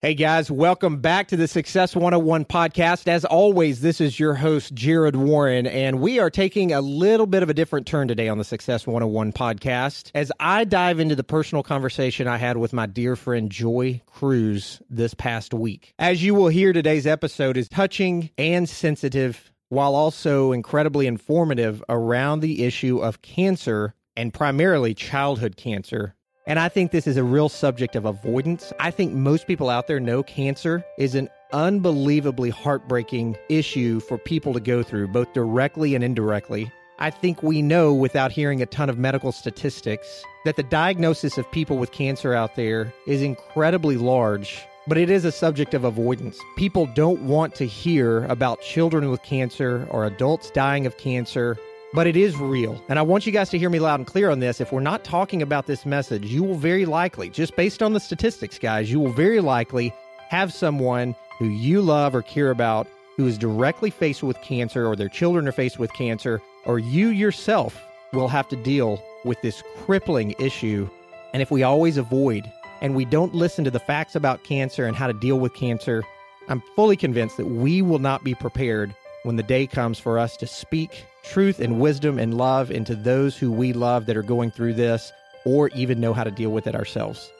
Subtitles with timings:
[0.00, 3.08] Hey guys, welcome back to the Success 101 podcast.
[3.08, 7.42] As always, this is your host, Jared Warren, and we are taking a little bit
[7.42, 11.24] of a different turn today on the Success 101 podcast as I dive into the
[11.24, 15.94] personal conversation I had with my dear friend Joy Cruse this past week.
[15.98, 22.38] As you will hear, today's episode is touching and sensitive while also incredibly informative around
[22.38, 26.14] the issue of cancer and primarily childhood cancer
[26.48, 28.72] and I think this is a real subject of avoidance.
[28.80, 34.54] I think most people out there know cancer is an unbelievably heartbreaking issue for people
[34.54, 36.72] to go through, both directly and indirectly.
[36.98, 41.50] I think we know without hearing a ton of medical statistics that the diagnosis of
[41.52, 46.38] people with cancer out there is incredibly large, but it is a subject of avoidance.
[46.56, 51.58] People don't want to hear about children with cancer or adults dying of cancer
[51.94, 52.82] but it is real.
[52.88, 54.60] And I want you guys to hear me loud and clear on this.
[54.60, 58.00] If we're not talking about this message, you will very likely, just based on the
[58.00, 59.92] statistics, guys, you will very likely
[60.28, 64.94] have someone who you love or care about who is directly faced with cancer, or
[64.94, 69.62] their children are faced with cancer, or you yourself will have to deal with this
[69.78, 70.88] crippling issue.
[71.32, 72.50] And if we always avoid
[72.80, 76.04] and we don't listen to the facts about cancer and how to deal with cancer,
[76.48, 78.94] I'm fully convinced that we will not be prepared
[79.28, 83.36] when the day comes for us to speak truth and wisdom and love into those
[83.36, 85.12] who we love that are going through this
[85.44, 87.30] or even know how to deal with it ourselves.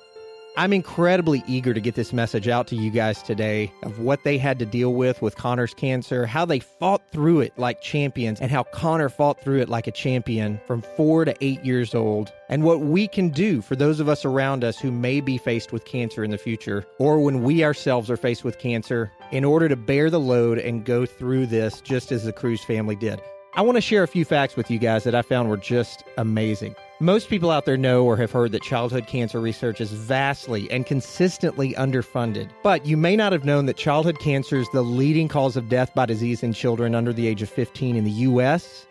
[0.58, 4.38] I'm incredibly eager to get this message out to you guys today of what they
[4.38, 8.50] had to deal with with Connor's cancer, how they fought through it like champions, and
[8.50, 12.64] how Connor fought through it like a champion from four to eight years old, and
[12.64, 15.84] what we can do for those of us around us who may be faced with
[15.84, 19.76] cancer in the future, or when we ourselves are faced with cancer, in order to
[19.76, 23.20] bear the load and go through this just as the Cruse family did.
[23.58, 26.04] I want to share a few facts with you guys that I found were just
[26.16, 26.76] amazing.
[27.00, 30.86] Most people out there know or have heard that childhood cancer research is vastly and
[30.86, 32.50] consistently underfunded.
[32.62, 35.92] But you may not have known that childhood cancer is the leading cause of death
[35.92, 38.86] by disease in children under the age of 15 in the U.S.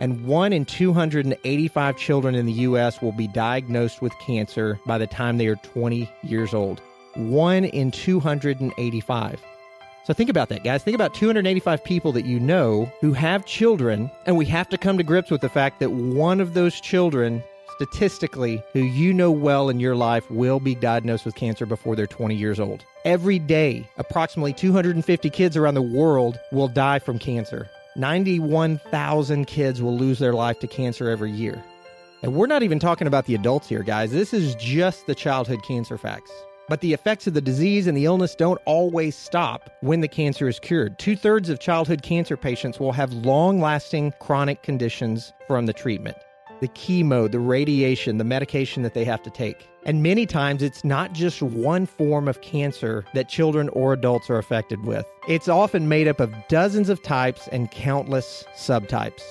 [0.00, 3.02] And 1 in 285 children in the U.S.
[3.02, 6.80] will be diagnosed with cancer by the time they are 20 years old.
[7.16, 9.42] 1 in 285.
[10.06, 10.84] So think about that, guys.
[10.84, 14.96] Think about 285 people that you know who have children, and we have to come
[14.98, 17.42] to grips with the fact that one of those children,
[17.74, 22.06] statistically, who you know well in your life, will be diagnosed with cancer before they're
[22.06, 22.84] 20 years old.
[23.04, 27.68] Every day, approximately 250 kids around the world will die from cancer.
[27.96, 31.64] 91,000 kids will lose their life to cancer every year.
[32.22, 34.12] And we're not even talking about the adults here, guys.
[34.12, 36.30] This is just the childhood cancer facts.
[36.68, 40.48] But the effects of the disease and the illness don't always stop when the cancer
[40.48, 40.98] is cured.
[40.98, 46.16] Two thirds of childhood cancer patients will have long lasting chronic conditions from the treatment
[46.60, 49.68] the chemo, the radiation, the medication that they have to take.
[49.84, 54.38] And many times it's not just one form of cancer that children or adults are
[54.38, 55.04] affected with.
[55.28, 59.22] It's often made up of dozens of types and countless subtypes.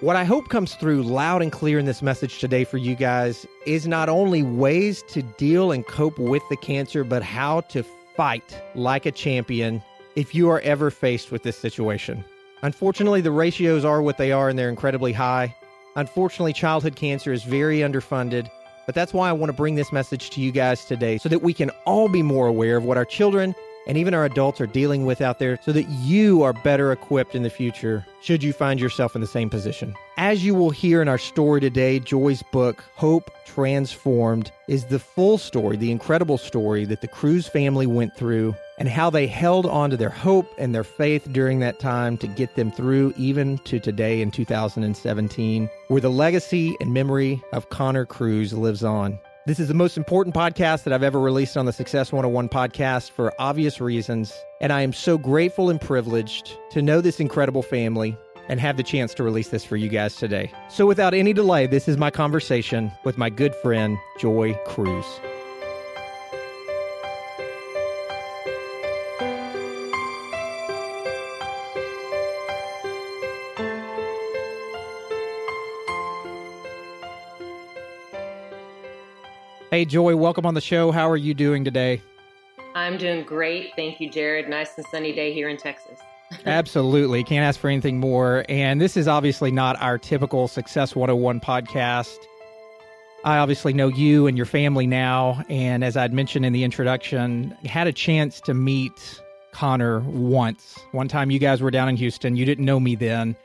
[0.00, 3.48] What I hope comes through loud and clear in this message today for you guys
[3.66, 7.82] is not only ways to deal and cope with the cancer, but how to
[8.14, 9.82] fight like a champion
[10.14, 12.24] if you are ever faced with this situation.
[12.62, 15.52] Unfortunately, the ratios are what they are and they're incredibly high.
[15.96, 18.48] Unfortunately, childhood cancer is very underfunded,
[18.86, 21.42] but that's why I want to bring this message to you guys today so that
[21.42, 23.52] we can all be more aware of what our children
[23.88, 27.34] and even our adults are dealing with out there so that you are better equipped
[27.34, 29.94] in the future should you find yourself in the same position.
[30.18, 35.38] As you will hear in our story today, Joy's book, Hope Transformed, is the full
[35.38, 39.90] story, the incredible story that the Cruse family went through and how they held on
[39.90, 43.80] to their hope and their faith during that time to get them through even to
[43.80, 49.18] today in 2017, where the legacy and memory of Connor Cruse lives on.
[49.48, 53.12] This is the most important podcast that I've ever released on the Success 101 podcast
[53.12, 54.30] for obvious reasons.
[54.60, 58.14] And I am so grateful and privileged to know this incredible family
[58.50, 60.52] and have the chance to release this for you guys today.
[60.68, 65.18] So, without any delay, this is my conversation with my good friend, Joy Cruse.
[79.78, 80.90] Hey, Joy, welcome on the show.
[80.90, 82.02] How are you doing today?
[82.74, 83.74] I'm doing great.
[83.76, 84.48] Thank you, Jared.
[84.48, 86.00] Nice and sunny day here in Texas.
[86.46, 87.22] Absolutely.
[87.22, 88.44] Can't ask for anything more.
[88.48, 92.16] And this is obviously not our typical Success 101 podcast.
[93.22, 95.44] I obviously know you and your family now.
[95.48, 99.20] And as I'd mentioned in the introduction, had a chance to meet
[99.52, 100.76] Connor once.
[100.90, 102.34] One time you guys were down in Houston.
[102.34, 103.36] You didn't know me then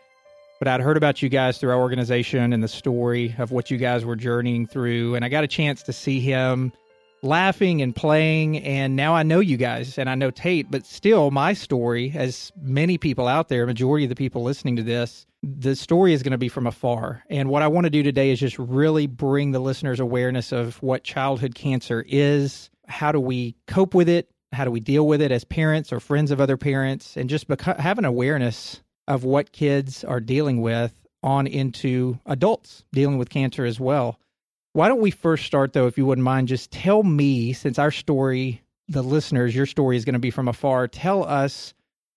[0.63, 3.75] but I'd heard about you guys through our organization and the story of what you
[3.75, 5.13] guys were journeying through.
[5.13, 6.71] And I got a chance to see him
[7.21, 8.59] laughing and playing.
[8.59, 12.53] And now I know you guys and I know Tate, but still, my story, as
[12.61, 16.31] many people out there, majority of the people listening to this, the story is going
[16.31, 17.25] to be from afar.
[17.29, 20.81] And what I want to do today is just really bring the listeners awareness of
[20.81, 22.69] what childhood cancer is.
[22.87, 24.29] How do we cope with it?
[24.53, 27.17] How do we deal with it as parents or friends of other parents?
[27.17, 32.83] And just beca- have an awareness of what kids are dealing with on into adults
[32.93, 34.19] dealing with cancer as well.
[34.73, 37.91] Why don't we first start, though, if you wouldn't mind, just tell me, since our
[37.91, 41.73] story, the listeners, your story is going to be from afar, tell us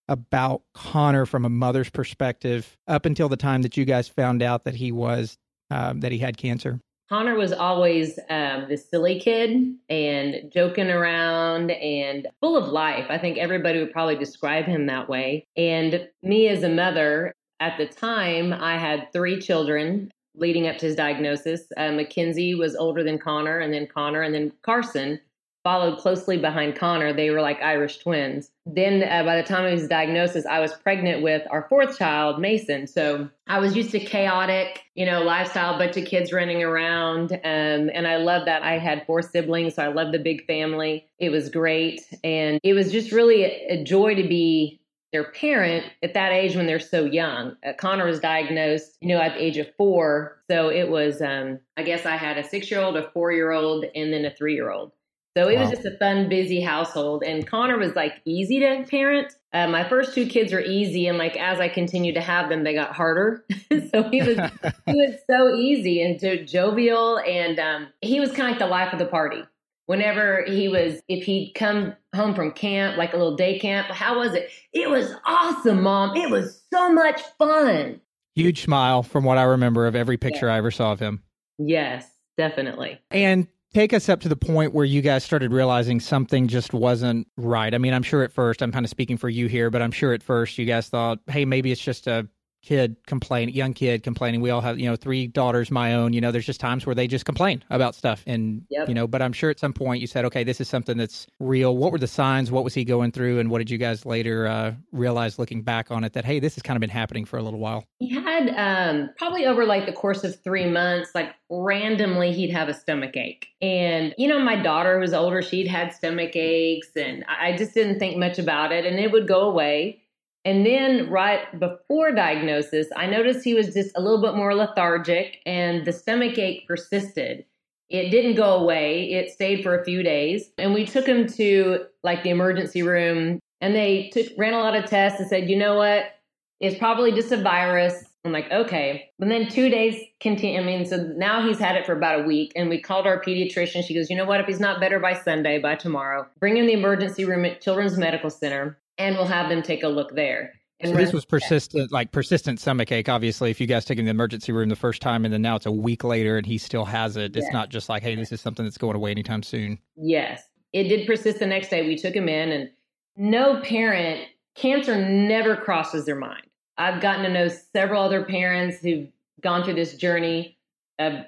[0.09, 4.65] about Connor from a mother's perspective up until the time that you guys found out
[4.65, 5.37] that he was,
[5.71, 6.81] um, that he had cancer.
[7.09, 13.07] Connor was always um, the silly kid and joking around and full of life.
[13.09, 15.47] I think everybody would probably describe him that way.
[15.57, 20.87] And me as a mother, at the time, I had three children leading up to
[20.87, 21.63] his diagnosis.
[21.77, 25.21] Uh, Mackenzie was older than Connor, and then Connor, and then Carson
[25.67, 27.13] followed closely behind Connor.
[27.13, 28.53] They were like Irish twins.
[28.67, 32.41] Then, uh, by the time of his diagnosis, I was pregnant with our fourth child,
[32.41, 32.87] Mason.
[32.87, 37.33] So I was used to chaotic, you know, lifestyle, bunch of kids running around.
[37.33, 39.75] Um, and I love that I had four siblings.
[39.75, 41.09] So I love the big family.
[41.19, 42.01] It was great.
[42.23, 44.81] And it was just really a, a joy to be
[45.11, 47.57] their parent at that age when they're so young.
[47.67, 50.43] Uh, Connor was diagnosed, you know, at the age of four.
[50.49, 53.51] So it was, um, I guess I had a six year old, a four year
[53.51, 54.93] old, and then a three year old.
[55.37, 55.63] So it wow.
[55.63, 57.23] was just a fun, busy household.
[57.23, 59.35] And Connor was like easy to parent.
[59.53, 62.65] Uh, my first two kids were easy, and like as I continued to have them,
[62.65, 63.45] they got harder.
[63.71, 64.39] so he was
[64.87, 68.67] he was so easy and jo- jovial, and um, he was kind of like the
[68.67, 69.43] life of the party
[69.87, 74.19] whenever he was if he'd come home from camp like a little day camp how
[74.19, 78.01] was it it was awesome mom it was so much fun
[78.35, 80.55] huge smile from what i remember of every picture yeah.
[80.55, 81.23] i ever saw of him
[81.59, 82.05] yes
[82.37, 86.73] definitely and take us up to the point where you guys started realizing something just
[86.73, 87.75] wasn't right.
[87.75, 89.93] I mean i'm sure at first i'm kind of speaking for you here but i'm
[89.93, 92.29] sure at first you guys thought hey maybe it's just a
[92.67, 94.41] kid complaining, young kid complaining.
[94.41, 96.13] We all have, you know, three daughters, my own.
[96.13, 98.89] You know, there's just times where they just complain about stuff, and yep.
[98.89, 99.07] you know.
[99.07, 101.77] But I'm sure at some point you said, okay, this is something that's real.
[101.77, 102.51] What were the signs?
[102.51, 103.39] What was he going through?
[103.39, 106.57] And what did you guys later uh, realize, looking back on it, that hey, this
[106.57, 107.85] has kind of been happening for a little while?
[108.01, 112.69] He had um, probably over like the course of three months, like randomly he'd have
[112.69, 113.49] a stomach ache.
[113.63, 117.99] And, you know, my daughter was older, she'd had stomach aches, and I just didn't
[117.99, 120.03] think much about it, and it would go away.
[120.47, 125.41] And then right before diagnosis, I noticed he was just a little bit more lethargic
[125.45, 127.45] and the stomach ache persisted.
[127.91, 129.11] It didn't go away.
[129.13, 130.51] It stayed for a few days.
[130.57, 134.77] And we took him to like the emergency room and they took ran a lot
[134.77, 136.15] of tests and said, "You know what?
[136.61, 140.85] It's probably just a virus." I'm like, "Okay." And then 2 days continue I mean,
[140.85, 143.85] so now he's had it for about a week and we called our pediatrician.
[143.85, 144.41] She goes, "You know what?
[144.41, 147.61] If he's not better by Sunday, by tomorrow, bring him to the emergency room at
[147.61, 150.53] Children's Medical Center." And we'll have them take a look there.
[150.81, 153.09] And so this was persistent, like persistent stomach ache.
[153.09, 155.41] Obviously, if you guys take him to the emergency room the first time, and then
[155.41, 158.15] now it's a week later, and he still has it, it's not just like, hey,
[158.15, 159.79] this is something that's going away anytime soon.
[159.97, 160.43] Yes,
[160.75, 161.87] it did persist the next day.
[161.87, 162.71] We took him in, and
[163.17, 166.43] no parent cancer never crosses their mind.
[166.77, 169.09] I've gotten to know several other parents who've
[169.41, 170.59] gone through this journey
[170.99, 171.25] of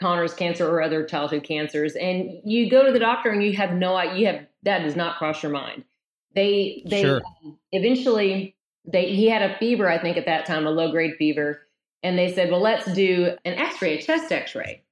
[0.00, 3.72] Connor's cancer or other childhood cancers, and you go to the doctor and you have
[3.72, 5.82] no, you have that does not cross your mind.
[6.34, 7.22] They they sure.
[7.44, 11.14] um, eventually they he had a fever I think at that time a low grade
[11.16, 11.66] fever
[12.02, 14.82] and they said well let's do an x-ray a chest x-ray.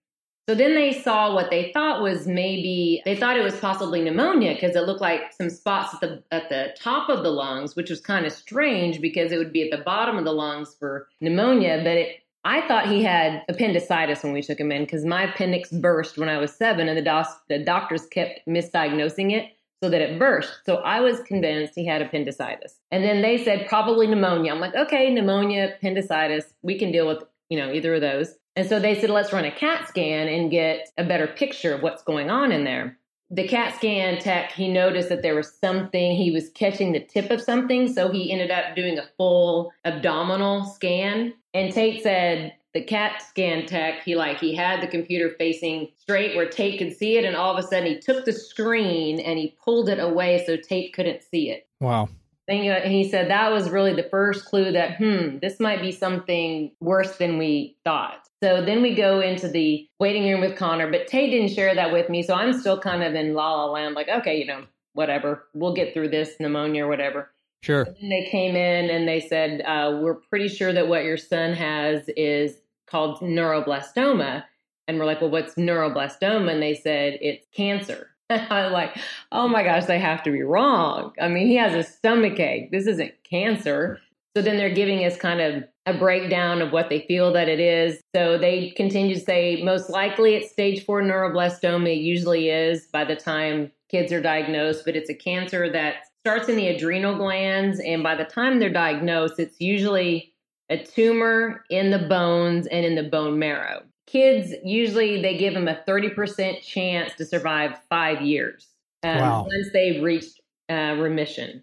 [0.49, 4.54] So then they saw what they thought was maybe they thought it was possibly pneumonia
[4.54, 7.88] because it looked like some spots at the at the top of the lungs, which
[7.88, 11.09] was kind of strange because it would be at the bottom of the lungs for
[11.20, 15.30] pneumonia, but it I thought he had appendicitis when we took him in because my
[15.30, 19.88] appendix burst when I was seven, and the, doc- the doctors kept misdiagnosing it so
[19.88, 20.60] that it burst.
[20.66, 22.78] So I was convinced he had appendicitis.
[22.90, 24.52] And then they said probably pneumonia.
[24.52, 28.34] I'm like, okay, pneumonia, appendicitis, we can deal with, you know, either of those.
[28.56, 31.82] And so they said, let's run a CAT scan and get a better picture of
[31.82, 32.99] what's going on in there.
[33.30, 37.30] The CAT scan tech, he noticed that there was something, he was catching the tip
[37.30, 37.92] of something.
[37.92, 41.32] So he ended up doing a full abdominal scan.
[41.54, 46.36] And Tate said, the CAT scan tech, he like he had the computer facing straight
[46.36, 49.38] where Tate could see it, and all of a sudden he took the screen and
[49.38, 51.66] he pulled it away so Tate couldn't see it.
[51.80, 52.08] Wow.
[52.48, 56.72] And he said that was really the first clue that, hmm, this might be something
[56.80, 58.28] worse than we thought.
[58.42, 61.92] So then we go into the waiting room with Connor, but Tate didn't share that
[61.92, 62.24] with me.
[62.24, 65.74] So I'm still kind of in la la land, like, okay, you know, whatever, we'll
[65.74, 67.30] get through this pneumonia or whatever.
[67.62, 67.82] Sure.
[68.00, 71.52] And they came in and they said, uh, We're pretty sure that what your son
[71.52, 74.44] has is called neuroblastoma.
[74.88, 76.50] And we're like, Well, what's neuroblastoma?
[76.50, 78.10] And they said, It's cancer.
[78.30, 78.96] I was like,
[79.32, 81.12] oh my gosh, they have to be wrong.
[81.20, 82.70] I mean, he has a stomach ache.
[82.70, 83.98] This isn't cancer.
[84.36, 87.58] So then they're giving us kind of a breakdown of what they feel that it
[87.58, 88.00] is.
[88.14, 91.92] So they continue to say most likely it's stage four neuroblastoma.
[91.92, 96.48] It usually is by the time kids are diagnosed, but it's a cancer that starts
[96.48, 97.80] in the adrenal glands.
[97.80, 100.32] And by the time they're diagnosed, it's usually
[100.68, 103.82] a tumor in the bones and in the bone marrow.
[104.06, 108.68] Kids usually they give them a 30% chance to survive five years
[109.02, 109.46] um, wow.
[109.48, 111.62] once they've reached uh, remission.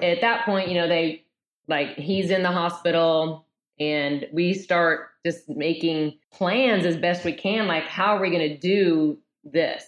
[0.00, 1.24] At that point, you know, they
[1.66, 3.46] like he's in the hospital
[3.78, 8.48] and we start just making plans as best we can like how are we going
[8.48, 9.84] to do this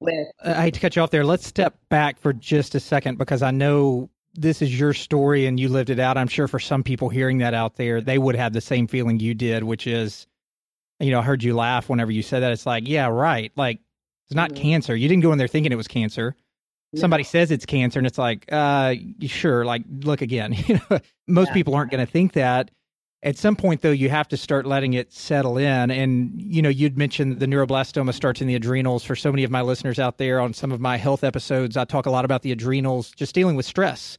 [0.00, 1.24] with i hate to cut you off there.
[1.24, 5.58] Let's step back for just a second because i know this is your story and
[5.58, 6.16] you lived it out.
[6.16, 9.20] I'm sure for some people hearing that out there they would have the same feeling
[9.20, 10.26] you did which is
[10.98, 12.52] you know i heard you laugh whenever you said that.
[12.52, 13.52] It's like yeah right.
[13.56, 13.80] Like
[14.26, 14.62] it's not mm-hmm.
[14.62, 14.96] cancer.
[14.96, 16.36] You didn't go in there thinking it was cancer.
[16.96, 20.52] Somebody says it's cancer and it's like uh sure like look again.
[20.66, 21.54] You know most yeah.
[21.54, 22.70] people aren't going to think that
[23.22, 25.90] at some point though you have to start letting it settle in.
[25.90, 29.04] And you know you'd mentioned the neuroblastoma starts in the adrenals.
[29.04, 31.84] For so many of my listeners out there on some of my health episodes i
[31.84, 34.16] talk a lot about the adrenals just dealing with stress.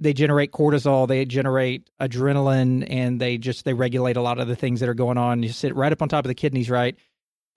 [0.00, 4.56] They generate cortisol they generate adrenaline and they just they regulate a lot of the
[4.56, 5.42] things that are going on.
[5.42, 6.96] You sit right up on top of the kidneys right?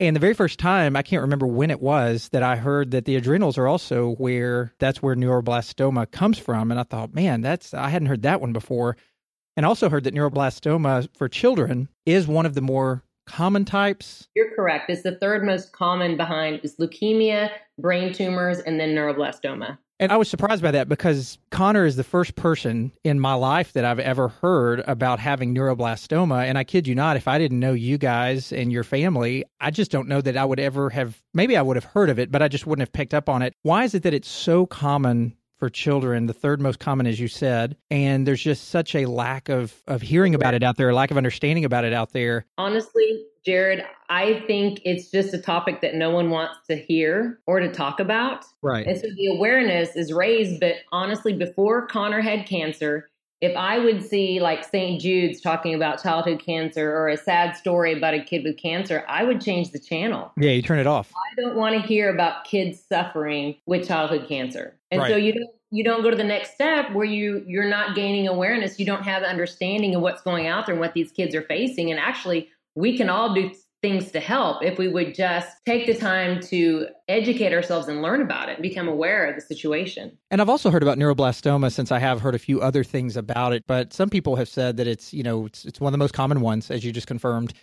[0.02, 3.06] And the very first time, I can't remember when it was that I heard that
[3.06, 6.72] the adrenals are also where that's where neuroblastoma comes from.
[6.72, 8.98] And I thought, man, that's, I hadn't heard that one before.
[9.58, 14.28] And also heard that neuroblastoma for children is one of the more common types.
[14.36, 14.90] You're correct.
[14.90, 19.78] It's the third most common behind is leukemia, brain tumors, and then neuroblastoma.
[20.02, 23.74] And I was surprised by that because Connor is the first person in my life
[23.74, 26.44] that I've ever heard about having neuroblastoma.
[26.44, 29.70] And I kid you not, if I didn't know you guys and your family, I
[29.70, 32.32] just don't know that I would ever have, maybe I would have heard of it,
[32.32, 33.54] but I just wouldn't have picked up on it.
[33.62, 37.28] Why is it that it's so common for children, the third most common, as you
[37.28, 40.96] said, and there's just such a lack of of hearing about it out there, a
[40.96, 42.48] lack of understanding about it out there.
[42.58, 47.60] Honestly, Jared, I think it's just a topic that no one wants to hear or
[47.60, 48.44] to talk about.
[48.64, 48.88] Right.
[48.88, 53.11] And so the awareness is raised, but honestly, before Connor had cancer,
[53.42, 55.02] if I would see like St.
[55.02, 59.24] Jude's talking about childhood cancer or a sad story about a kid with cancer, I
[59.24, 60.32] would change the channel.
[60.38, 61.12] Yeah, you turn it off.
[61.16, 64.78] I don't want to hear about kids suffering with childhood cancer.
[64.92, 65.10] And right.
[65.10, 68.28] so you don't you don't go to the next step where you you're not gaining
[68.28, 71.44] awareness you don't have understanding of what's going out there and what these kids are
[71.44, 73.50] facing and actually we can all do
[73.82, 78.22] things to help if we would just take the time to educate ourselves and learn
[78.22, 80.18] about it and become aware of the situation.
[80.30, 83.54] And I've also heard about neuroblastoma since I have heard a few other things about
[83.54, 85.98] it, but some people have said that it's, you know, it's, it's one of the
[85.98, 87.54] most common ones as you just confirmed.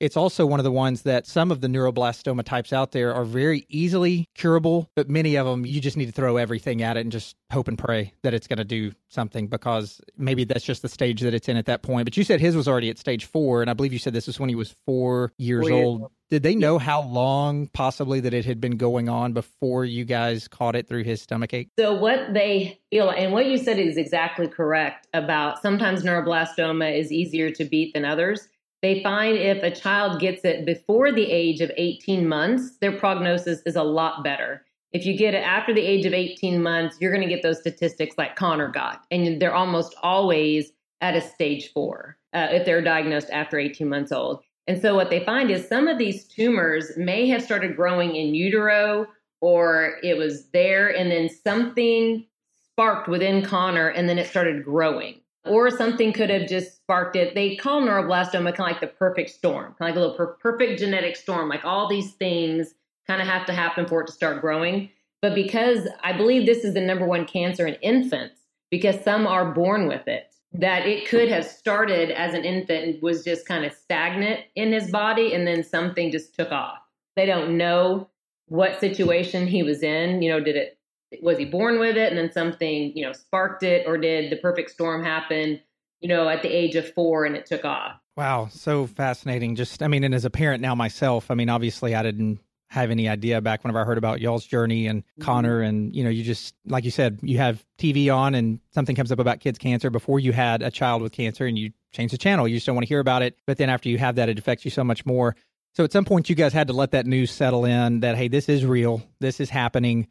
[0.00, 3.26] It's also one of the ones that some of the neuroblastoma types out there are
[3.26, 7.00] very easily curable, but many of them you just need to throw everything at it
[7.00, 10.80] and just hope and pray that it's going to do something because maybe that's just
[10.80, 12.06] the stage that it's in at that point.
[12.06, 14.26] But you said his was already at stage four, and I believe you said this
[14.26, 16.10] was when he was four years old.
[16.30, 20.48] Did they know how long possibly that it had been going on before you guys
[20.48, 21.68] caught it through his stomach ache?
[21.78, 27.12] So what they feel, and what you said is exactly correct about sometimes neuroblastoma is
[27.12, 28.48] easier to beat than others
[28.82, 33.60] they find if a child gets it before the age of 18 months, their prognosis
[33.66, 34.64] is a lot better.
[34.92, 37.60] If you get it after the age of 18 months, you're going to get those
[37.60, 39.04] statistics like Connor got.
[39.10, 44.12] And they're almost always at a stage four uh, if they're diagnosed after 18 months
[44.12, 44.42] old.
[44.66, 48.34] And so what they find is some of these tumors may have started growing in
[48.34, 49.06] utero
[49.40, 52.26] or it was there and then something
[52.64, 57.34] sparked within Connor and then it started growing or something could have just sparked it.
[57.34, 60.34] They call neuroblastoma kind of like the perfect storm, kind of like a little per-
[60.34, 61.48] perfect genetic storm.
[61.48, 62.74] Like all these things
[63.06, 64.90] kind of have to happen for it to start growing.
[65.22, 69.52] But because I believe this is the number one cancer in infants, because some are
[69.52, 73.64] born with it, that it could have started as an infant and was just kind
[73.64, 76.78] of stagnant in his body, and then something just took off.
[77.16, 78.08] They don't know
[78.46, 80.22] what situation he was in.
[80.22, 80.78] You know, did it
[81.22, 82.08] was he born with it?
[82.08, 85.60] And then something you know sparked it or did the perfect storm happen
[86.00, 87.96] you know at the age of four and it took off?
[88.16, 89.56] Wow so fascinating.
[89.56, 92.92] Just i mean and as a parent now myself i mean obviously i didn't have
[92.92, 95.22] any idea back whenever i heard about y'all's journey and mm-hmm.
[95.22, 98.94] connor and you know you just like you said you have tv on and something
[98.94, 102.12] comes up about kids cancer before you had a child with cancer and you change
[102.12, 102.46] the channel.
[102.46, 103.36] You just don't want to hear about it.
[103.46, 105.36] But then after you have that it affects you so much more.
[105.74, 108.28] So at some point you guys had to let that news settle in that hey
[108.28, 109.02] this is real.
[109.20, 110.08] This is happening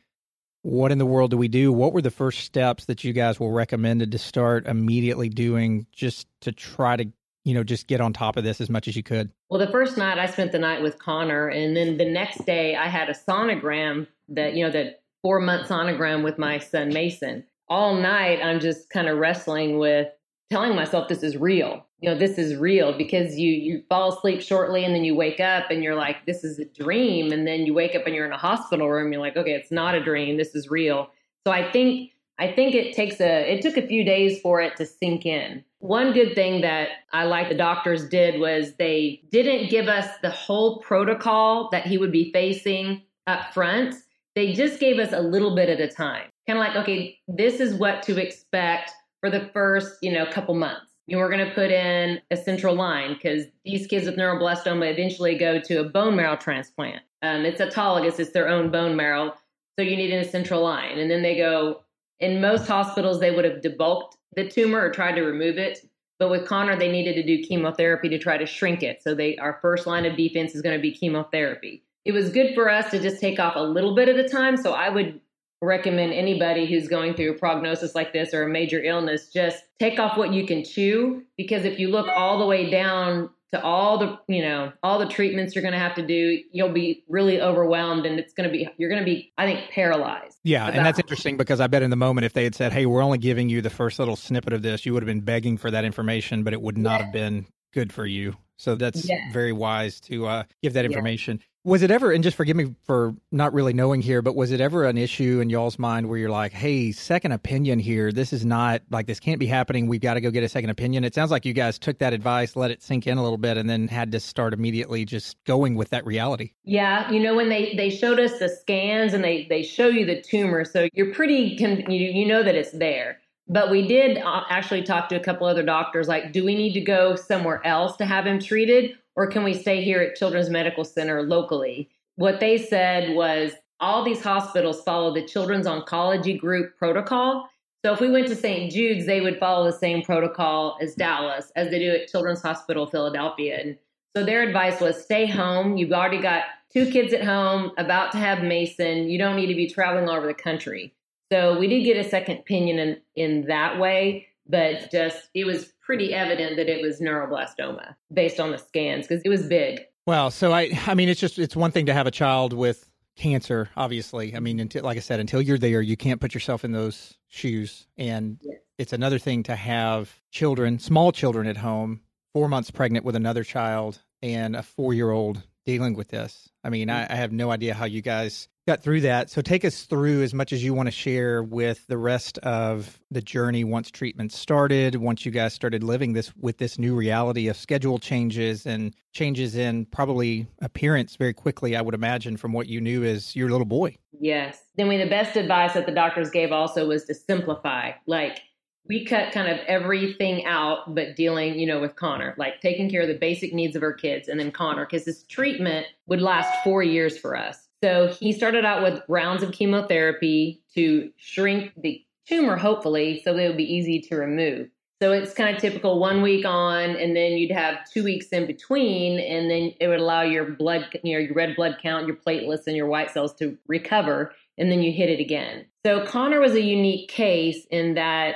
[0.62, 1.72] what in the world do we do?
[1.72, 6.28] What were the first steps that you guys were recommended to start immediately doing just
[6.42, 7.06] to try to,
[7.46, 9.32] you know, just get on top of this as much as you could?
[9.50, 12.76] Well, the first night I spent the night with Connor, and then the next day
[12.76, 17.46] I had a sonogram that, you know, that four month sonogram with my son Mason.
[17.68, 20.08] All night, I'm just kind of wrestling with
[20.50, 21.86] telling myself this is real.
[22.02, 25.40] You know, this is real because you you fall asleep shortly and then you wake
[25.40, 27.32] up and you're like, this is a dream.
[27.32, 29.12] And then you wake up and you're in a hospital room.
[29.12, 30.38] You're like, okay, it's not a dream.
[30.38, 31.10] This is real.
[31.46, 34.78] So I think I think it takes a it took a few days for it
[34.78, 35.64] to sink in.
[35.80, 40.30] One good thing that I like the doctors did was they didn't give us the
[40.30, 43.96] whole protocol that he would be facing up front.
[44.36, 46.30] They just gave us a little bit at a time.
[46.48, 50.56] Kind of like, okay, this is what to expect for the first, you know, couple
[50.56, 50.89] months.
[51.10, 54.94] You know, we're going to put in a central line because these kids with neuroblastoma
[54.94, 57.02] eventually go to a bone marrow transplant.
[57.24, 59.34] Um, it's autologous; it's their own bone marrow,
[59.76, 61.00] so you need a central line.
[61.00, 61.82] And then they go.
[62.20, 65.80] In most hospitals, they would have debulked the tumor or tried to remove it.
[66.20, 69.02] But with Connor, they needed to do chemotherapy to try to shrink it.
[69.02, 71.82] So they our first line of defense is going to be chemotherapy.
[72.06, 74.58] It was good for us to just take off a little bit at a time.
[74.58, 75.20] So I would
[75.62, 80.00] recommend anybody who's going through a prognosis like this or a major illness just take
[80.00, 83.98] off what you can chew because if you look all the way down to all
[83.98, 87.42] the you know all the treatments you're going to have to do you'll be really
[87.42, 90.86] overwhelmed and it's going to be you're going to be i think paralyzed yeah and
[90.86, 93.18] that's interesting because i bet in the moment if they had said hey we're only
[93.18, 95.84] giving you the first little snippet of this you would have been begging for that
[95.84, 97.06] information but it would not yeah.
[97.06, 99.32] have been good for you so that's yeah.
[99.32, 101.40] very wise to uh, give that information.
[101.40, 101.46] Yeah.
[101.66, 104.62] Was it ever, and just forgive me for not really knowing here, but was it
[104.62, 108.14] ever an issue in y'all's mind where you're like, hey, second opinion here?
[108.14, 109.88] This is not like this can't be happening.
[109.88, 111.04] We've got to go get a second opinion.
[111.04, 113.58] It sounds like you guys took that advice, let it sink in a little bit,
[113.58, 116.54] and then had to start immediately just going with that reality.
[116.64, 117.12] Yeah.
[117.12, 120.22] You know, when they, they showed us the scans and they, they show you the
[120.22, 123.20] tumor, so you're pretty, con- you, you know that it's there.
[123.50, 126.74] But we did uh, actually talk to a couple other doctors like, do we need
[126.74, 128.92] to go somewhere else to have him treated?
[129.20, 131.90] Or can we stay here at Children's Medical Center locally?
[132.16, 137.50] What they said was all these hospitals follow the Children's Oncology Group protocol.
[137.84, 138.72] So if we went to St.
[138.72, 142.88] Jude's, they would follow the same protocol as Dallas, as they do at Children's Hospital
[142.88, 143.60] Philadelphia.
[143.62, 143.78] And
[144.16, 145.76] so their advice was stay home.
[145.76, 149.10] You've already got two kids at home, about to have Mason.
[149.10, 150.94] You don't need to be traveling all over the country.
[151.30, 155.74] So we did get a second opinion in, in that way, but just it was
[155.90, 159.80] pretty evident that it was neuroblastoma based on the scans because it was big.
[160.06, 162.88] Well, so I I mean it's just it's one thing to have a child with
[163.16, 164.36] cancer, obviously.
[164.36, 167.18] I mean, until like I said, until you're there, you can't put yourself in those
[167.28, 167.88] shoes.
[167.98, 168.60] And yes.
[168.78, 172.02] it's another thing to have children, small children at home,
[172.34, 176.52] four months pregnant with another child and a four year old dealing with this.
[176.64, 179.32] I mean, I, I, have no idea how you guys got through that.
[179.32, 183.00] So take us through as much as you want to share with the rest of
[183.10, 187.48] the journey once treatment started, once you guys started living this with this new reality
[187.48, 192.68] of schedule changes and changes in probably appearance very quickly, I would imagine, from what
[192.68, 193.98] you knew as your little boy.
[194.20, 194.62] Yes.
[194.76, 197.94] Then we the best advice that the doctors gave also was to simplify.
[198.06, 198.40] Like
[198.88, 203.04] we cut kind of everything out but dealing you know with connor like taking care
[203.04, 206.52] of the basic needs of our kids and then connor because this treatment would last
[206.64, 212.04] four years for us so he started out with rounds of chemotherapy to shrink the
[212.28, 214.70] tumor hopefully so it would be easy to remove
[215.02, 218.46] so it's kind of typical one week on and then you'd have two weeks in
[218.46, 222.16] between and then it would allow your blood you know your red blood count your
[222.16, 226.40] platelets and your white cells to recover and then you hit it again so connor
[226.40, 228.36] was a unique case in that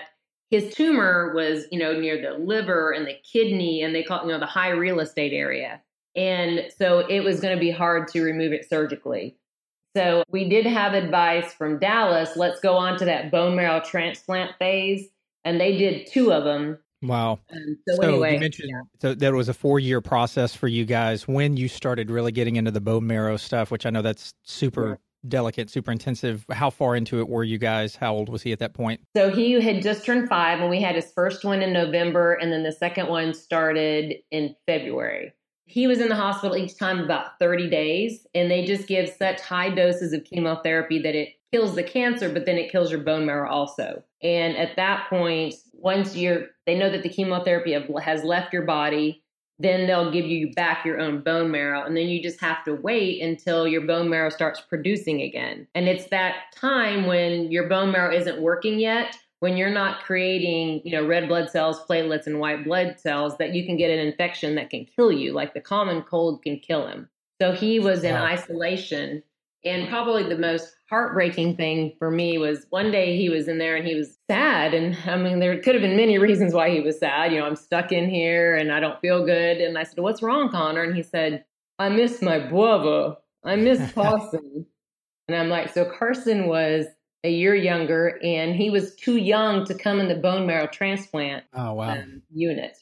[0.54, 4.28] his tumor was, you know, near the liver and the kidney, and they call it,
[4.28, 5.82] you know, the high real estate area.
[6.16, 9.38] And so it was going to be hard to remove it surgically.
[9.96, 14.52] So we did have advice from Dallas let's go on to that bone marrow transplant
[14.58, 15.08] phase.
[15.46, 16.80] And they did two of them.
[17.02, 17.40] Wow.
[17.52, 18.82] Um, so, so, anyway, you mentioned yeah.
[19.02, 22.56] so that was a four year process for you guys when you started really getting
[22.56, 26.46] into the bone marrow stuff, which I know that's super delicate, super intensive.
[26.52, 27.96] How far into it were you guys?
[27.96, 29.02] How old was he at that point?
[29.16, 32.52] So he had just turned five, and we had his first one in November, and
[32.52, 35.34] then the second one started in February.
[35.66, 39.42] He was in the hospital each time about 30 days, and they just give such
[39.42, 43.26] high doses of chemotherapy that it kills the cancer, but then it kills your bone
[43.26, 44.04] marrow also.
[44.22, 49.24] And at that point, once you're, they know that the chemotherapy has left your body,
[49.60, 52.74] then they'll give you back your own bone marrow and then you just have to
[52.74, 57.92] wait until your bone marrow starts producing again and it's that time when your bone
[57.92, 62.40] marrow isn't working yet when you're not creating you know red blood cells platelets and
[62.40, 65.60] white blood cells that you can get an infection that can kill you like the
[65.60, 67.10] common cold can kill him
[67.42, 69.22] so he was in isolation
[69.66, 73.76] and probably the most heartbreaking thing for me was one day he was in there
[73.76, 74.74] and he was sad.
[74.74, 77.32] And I mean, there could have been many reasons why he was sad.
[77.32, 79.58] You know, I'm stuck in here and I don't feel good.
[79.58, 80.84] And I said, What's wrong, Connor?
[80.84, 81.46] And he said,
[81.80, 83.16] I miss my brother.
[83.44, 84.66] I miss Carson.
[85.28, 86.86] And I'm like, so Carson was
[87.24, 91.44] a year younger and he was too young to come in the bone marrow transplant
[91.54, 91.92] oh, wow.
[91.92, 92.78] um, unit.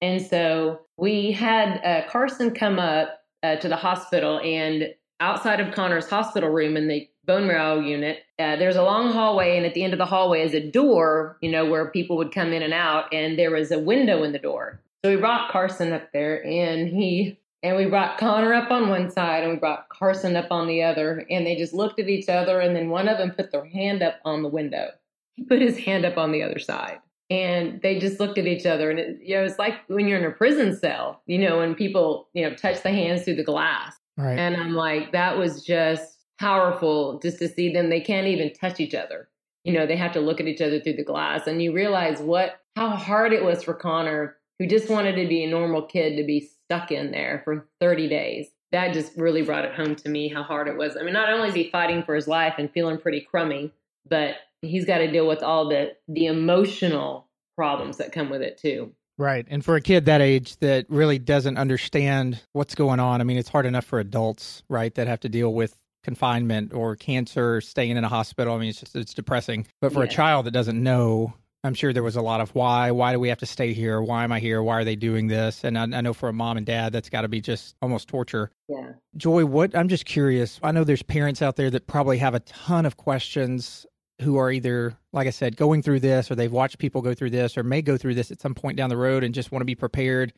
[0.00, 5.74] And so we had uh, Carson come up uh, to the hospital, and outside of
[5.74, 9.74] Connor's hospital room in the bone marrow unit, uh, there's a long hallway, and at
[9.74, 12.62] the end of the hallway is a door, you know, where people would come in
[12.62, 14.80] and out, and there was a window in the door.
[15.04, 19.10] So we brought Carson up there, and he and we brought Connor up on one
[19.10, 22.28] side, and we brought Carson up on the other, and they just looked at each
[22.28, 24.88] other, and then one of them put their hand up on the window.
[25.34, 26.98] He put his hand up on the other side.
[27.30, 28.90] And they just looked at each other.
[28.90, 31.74] And it, you know it's like when you're in a prison cell you know when
[31.74, 33.96] people you know touch the hands through the glass.
[34.18, 34.38] Right.
[34.38, 37.88] and i'm like that was just powerful just to see them.
[37.88, 39.28] They can't even touch each other.
[39.64, 41.46] You know they have to look at each other through the glass.
[41.46, 45.44] And you realize what how hard it was for connor who just wanted to be
[45.44, 49.64] a normal kid to be stuck in there for 30 days that just really brought
[49.64, 52.02] it home to me how hard it was i mean not only is he fighting
[52.02, 53.72] for his life and feeling pretty crummy
[54.08, 58.58] but he's got to deal with all the the emotional problems that come with it
[58.58, 58.92] too.
[59.18, 59.46] Right.
[59.48, 63.36] And for a kid that age that really doesn't understand what's going on, I mean,
[63.36, 67.96] it's hard enough for adults, right, that have to deal with confinement or cancer, staying
[67.96, 68.54] in a hospital.
[68.54, 69.66] I mean, it's just it's depressing.
[69.80, 72.90] But for a child that doesn't know, I'm sure there was a lot of why.
[72.90, 74.02] Why do we have to stay here?
[74.02, 74.62] Why am I here?
[74.62, 75.62] Why are they doing this?
[75.62, 78.08] And I, I know for a mom and dad, that's got to be just almost
[78.08, 78.50] torture.
[78.68, 78.94] Yeah.
[79.16, 80.58] Joy, what I'm just curious.
[80.62, 83.86] I know there's parents out there that probably have a ton of questions
[84.20, 87.30] who are either, like I said, going through this or they've watched people go through
[87.30, 89.60] this or may go through this at some point down the road and just want
[89.60, 90.32] to be prepared.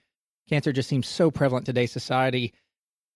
[0.48, 2.52] Cancer just seems so prevalent today's society.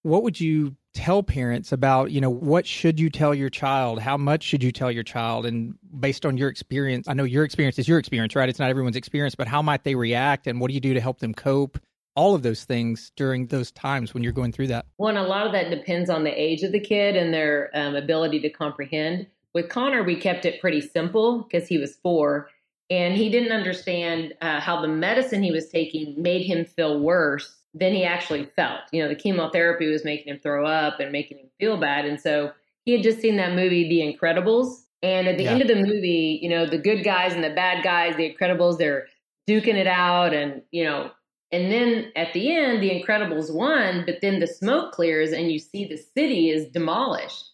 [0.02, 4.00] What would you tell parents about, you know, what should you tell your child?
[4.00, 5.46] How much should you tell your child?
[5.46, 8.48] And based on your experience, I know your experience is your experience, right?
[8.48, 11.00] It's not everyone's experience, but how might they react and what do you do to
[11.00, 11.78] help them cope?
[12.16, 14.84] all of those things during those times when you're going through that?
[14.98, 17.70] Well, and a lot of that depends on the age of the kid and their
[17.74, 19.28] um, ability to comprehend.
[19.54, 22.50] With Connor, we kept it pretty simple because he was four
[22.90, 27.57] and he didn't understand uh, how the medicine he was taking made him feel worse
[27.74, 28.80] than he actually felt.
[28.92, 32.04] You know, the chemotherapy was making him throw up and making him feel bad.
[32.04, 32.52] And so
[32.84, 34.84] he had just seen that movie, The Incredibles.
[35.02, 35.50] And at the yeah.
[35.50, 38.78] end of the movie, you know, the good guys and the bad guys, The Incredibles,
[38.78, 39.06] they're
[39.48, 40.34] duking it out.
[40.34, 41.10] And, you know,
[41.52, 45.58] and then at the end, The Incredibles won, but then the smoke clears and you
[45.58, 47.44] see the city is demolished.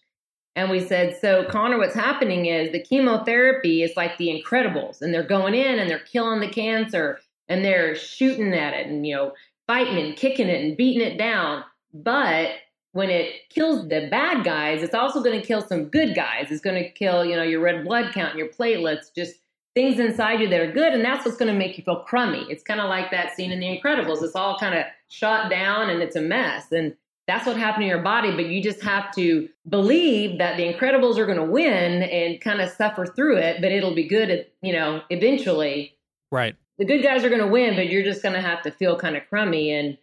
[0.55, 5.13] And we said, so Connor, what's happening is the chemotherapy is like the Incredibles, and
[5.13, 9.15] they're going in and they're killing the cancer and they're shooting at it and, you
[9.15, 9.33] know,
[9.67, 11.63] fighting and kicking it and beating it down.
[11.93, 12.51] But
[12.91, 16.47] when it kills the bad guys, it's also going to kill some good guys.
[16.49, 19.35] It's going to kill, you know, your red blood count, your platelets, just
[19.73, 20.93] things inside you that are good.
[20.93, 22.45] And that's what's going to make you feel crummy.
[22.49, 24.23] It's kind of like that scene in The Incredibles.
[24.23, 26.71] It's all kind of shot down and it's a mess.
[26.71, 26.95] And
[27.27, 31.17] that's what happened to your body, but you just have to believe that the Incredibles
[31.17, 34.71] are going to win and kind of suffer through it, but it'll be good, you
[34.71, 35.97] know, eventually.
[36.31, 36.55] Right.
[36.77, 38.97] The good guys are going to win, but you're just going to have to feel
[38.97, 39.71] kind of crummy.
[39.71, 39.97] And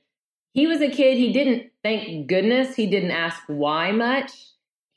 [0.52, 4.32] he was a kid, he didn't, thank goodness, he didn't ask why much.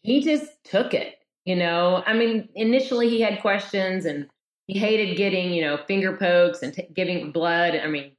[0.01, 2.03] He just took it, you know.
[2.05, 4.27] I mean, initially he had questions and
[4.67, 7.75] he hated getting, you know, finger pokes and t- giving blood.
[7.75, 8.11] I mean,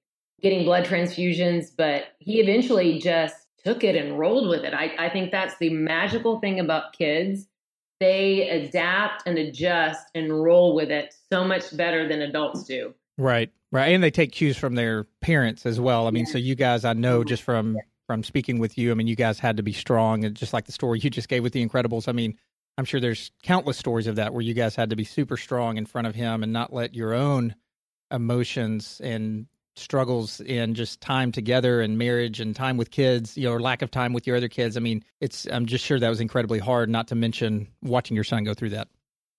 [0.43, 4.75] getting blood transfusions, but he eventually just took it and rolled with it.
[4.75, 7.47] I, I think that's the magical thing about kids.
[8.01, 12.95] They adapt and adjust and roll with it so much better than adults do.
[13.19, 16.07] Right, right, and they take cues from their parents as well.
[16.07, 16.33] I mean, yeah.
[16.33, 17.29] so you guys, I know mm-hmm.
[17.29, 17.77] just from
[18.07, 20.67] from speaking with you, I mean, you guys had to be strong, and just like
[20.67, 22.09] the story you just gave with the Incredibles.
[22.09, 22.37] I mean,
[22.79, 25.77] I'm sure there's countless stories of that where you guys had to be super strong
[25.77, 27.55] in front of him and not let your own
[28.11, 33.53] emotions and struggles in just time together and marriage and time with kids, you know,
[33.53, 34.77] or lack of time with your other kids.
[34.77, 38.25] I mean, it's I'm just sure that was incredibly hard, not to mention watching your
[38.25, 38.89] son go through that.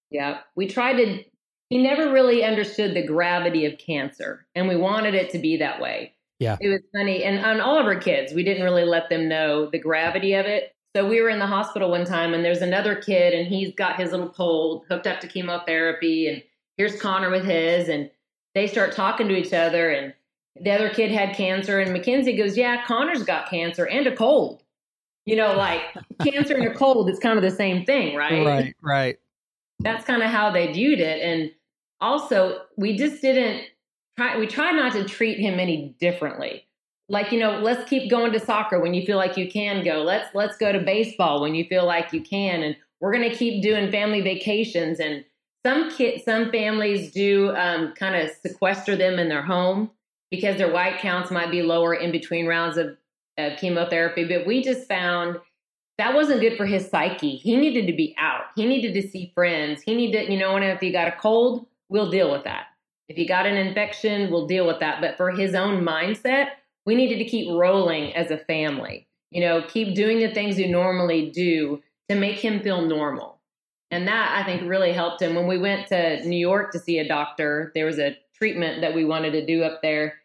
[0.09, 0.39] Yeah.
[0.55, 1.23] We tried to
[1.69, 5.81] he never really understood the gravity of cancer and we wanted it to be that
[5.81, 6.13] way.
[6.39, 6.57] Yeah.
[6.61, 7.23] It was funny.
[7.23, 10.45] And on all of our kids, we didn't really let them know the gravity of
[10.45, 10.75] it.
[10.95, 13.99] So we were in the hospital one time and there's another kid and he's got
[13.99, 16.43] his little pole hooked up to chemotherapy and
[16.77, 18.09] here's Connor with his and
[18.55, 20.13] they start talking to each other and
[20.61, 24.63] the other kid had cancer, and Mackenzie goes, Yeah, Connor's got cancer and a cold.
[25.25, 25.81] You know, like
[26.23, 28.45] cancer and a cold is kind of the same thing, right?
[28.45, 29.19] Right, right.
[29.79, 31.21] That's kind of how they viewed it.
[31.21, 31.51] And
[31.99, 33.63] also, we just didn't
[34.17, 36.65] try, we tried not to treat him any differently.
[37.09, 40.01] Like, you know, let's keep going to soccer when you feel like you can go.
[40.01, 42.63] Let's let's go to baseball when you feel like you can.
[42.63, 45.23] And we're gonna keep doing family vacations and
[45.65, 49.91] some kids, some families do um, kind of sequester them in their home
[50.31, 52.97] because their white counts might be lower in between rounds of,
[53.37, 54.25] of chemotherapy.
[54.25, 55.37] But we just found
[55.97, 57.35] that wasn't good for his psyche.
[57.37, 58.43] He needed to be out.
[58.55, 59.81] He needed to see friends.
[59.81, 62.67] He needed, you know, and if he got a cold, we'll deal with that.
[63.09, 65.01] If he got an infection, we'll deal with that.
[65.01, 66.49] But for his own mindset,
[66.85, 69.07] we needed to keep rolling as a family.
[69.31, 73.39] You know, keep doing the things you normally do to make him feel normal.
[73.91, 75.35] And that I think really helped him.
[75.35, 78.93] When we went to New York to see a doctor, there was a treatment that
[78.93, 80.15] we wanted to do up there.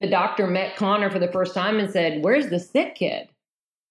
[0.00, 3.28] The doctor met Connor for the first time and said, Where's the sick kid?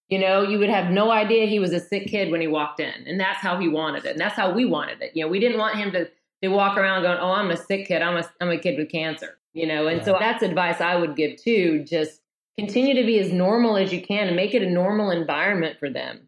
[0.09, 2.79] You know, you would have no idea he was a sick kid when he walked
[2.79, 3.07] in.
[3.07, 4.11] And that's how he wanted it.
[4.11, 5.11] And that's how we wanted it.
[5.15, 6.07] You know, we didn't want him to,
[6.49, 8.01] to walk around going, Oh, I'm a sick kid.
[8.01, 9.37] I'm a, I'm a kid with cancer.
[9.53, 10.05] You know, and yeah.
[10.05, 11.85] so that's advice I would give too.
[11.87, 12.21] Just
[12.57, 15.89] continue to be as normal as you can and make it a normal environment for
[15.89, 16.27] them.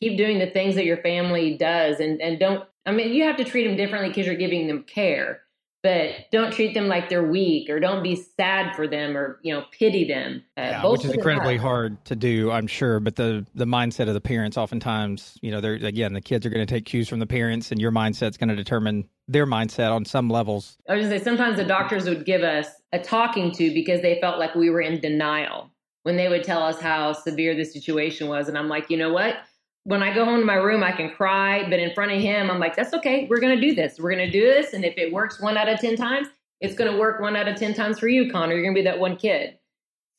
[0.00, 3.36] Keep doing the things that your family does and, and don't, I mean, you have
[3.36, 5.44] to treat them differently because you're giving them care
[5.84, 9.54] but don't treat them like they're weak or don't be sad for them or you
[9.54, 13.46] know pity them uh, yeah, which is incredibly hard to do i'm sure but the
[13.54, 16.74] the mindset of the parents oftentimes you know they're again the kids are going to
[16.74, 20.28] take cues from the parents and your mindset's going to determine their mindset on some
[20.28, 24.02] levels i was to say sometimes the doctors would give us a talking to because
[24.02, 25.70] they felt like we were in denial
[26.02, 29.12] when they would tell us how severe the situation was and i'm like you know
[29.12, 29.36] what
[29.84, 32.50] when I go home to my room, I can cry, but in front of him,
[32.50, 33.26] I'm like, that's okay.
[33.28, 33.98] We're to do this.
[33.98, 34.72] We're to do this.
[34.72, 36.28] And if it works one out of 10 times,
[36.60, 38.54] it's to work one out of 10 times for you, Connor.
[38.54, 39.58] You're to be that one kid.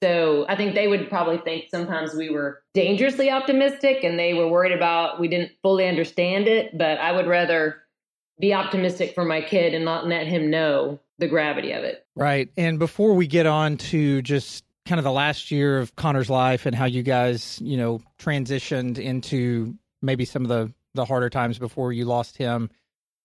[0.04, 4.48] So I think they would probably think sometimes we were dangerously optimistic and they were
[4.48, 6.78] worried about we didn't fully understand it.
[6.78, 7.78] But I would rather
[8.40, 12.06] be optimistic for my kid and not let him know the gravity of it.
[12.16, 12.50] Right.
[12.58, 16.66] And before we get on to just kind of the last year of Connor's life
[16.66, 21.60] and how you guys, you know, transitioned into maybe some of the the harder times
[21.60, 22.70] before you lost him.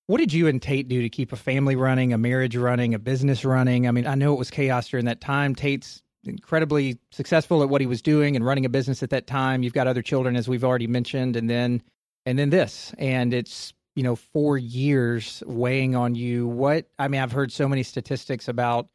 [0.09, 2.99] What did you and Tate do to keep a family running, a marriage running, a
[2.99, 3.87] business running?
[3.87, 5.55] I mean, I know it was chaos during that time.
[5.55, 9.63] Tate's incredibly successful at what he was doing and running a business at that time.
[9.63, 11.81] You've got other children as we've already mentioned and then
[12.27, 12.93] and then this.
[12.99, 16.47] And it's, you know, 4 years weighing on you.
[16.47, 18.89] What I mean, I've heard so many statistics about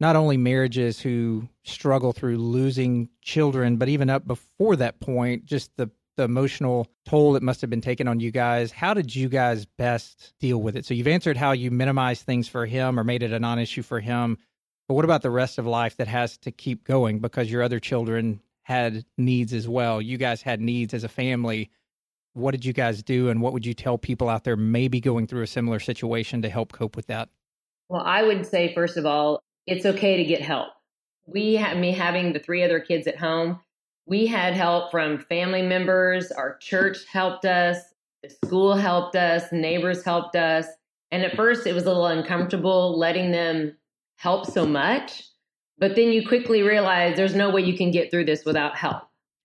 [0.00, 5.76] not only marriages who struggle through losing children, but even up before that point, just
[5.76, 8.70] the the emotional toll that must have been taken on you guys.
[8.70, 10.84] How did you guys best deal with it?
[10.84, 14.00] So you've answered how you minimized things for him or made it a non-issue for
[14.00, 14.38] him.
[14.88, 17.80] But what about the rest of life that has to keep going because your other
[17.80, 20.02] children had needs as well?
[20.02, 21.70] You guys had needs as a family.
[22.34, 25.26] What did you guys do and what would you tell people out there maybe going
[25.26, 27.28] through a similar situation to help cope with that?
[27.88, 30.68] Well, I would say first of all, it's okay to get help.
[31.26, 33.60] We had me having the three other kids at home.
[34.06, 36.32] We had help from family members.
[36.32, 37.78] Our church helped us.
[38.22, 39.52] The school helped us.
[39.52, 40.66] Neighbors helped us.
[41.10, 43.76] And at first, it was a little uncomfortable letting them
[44.16, 45.24] help so much.
[45.78, 49.02] But then you quickly realize there's no way you can get through this without help.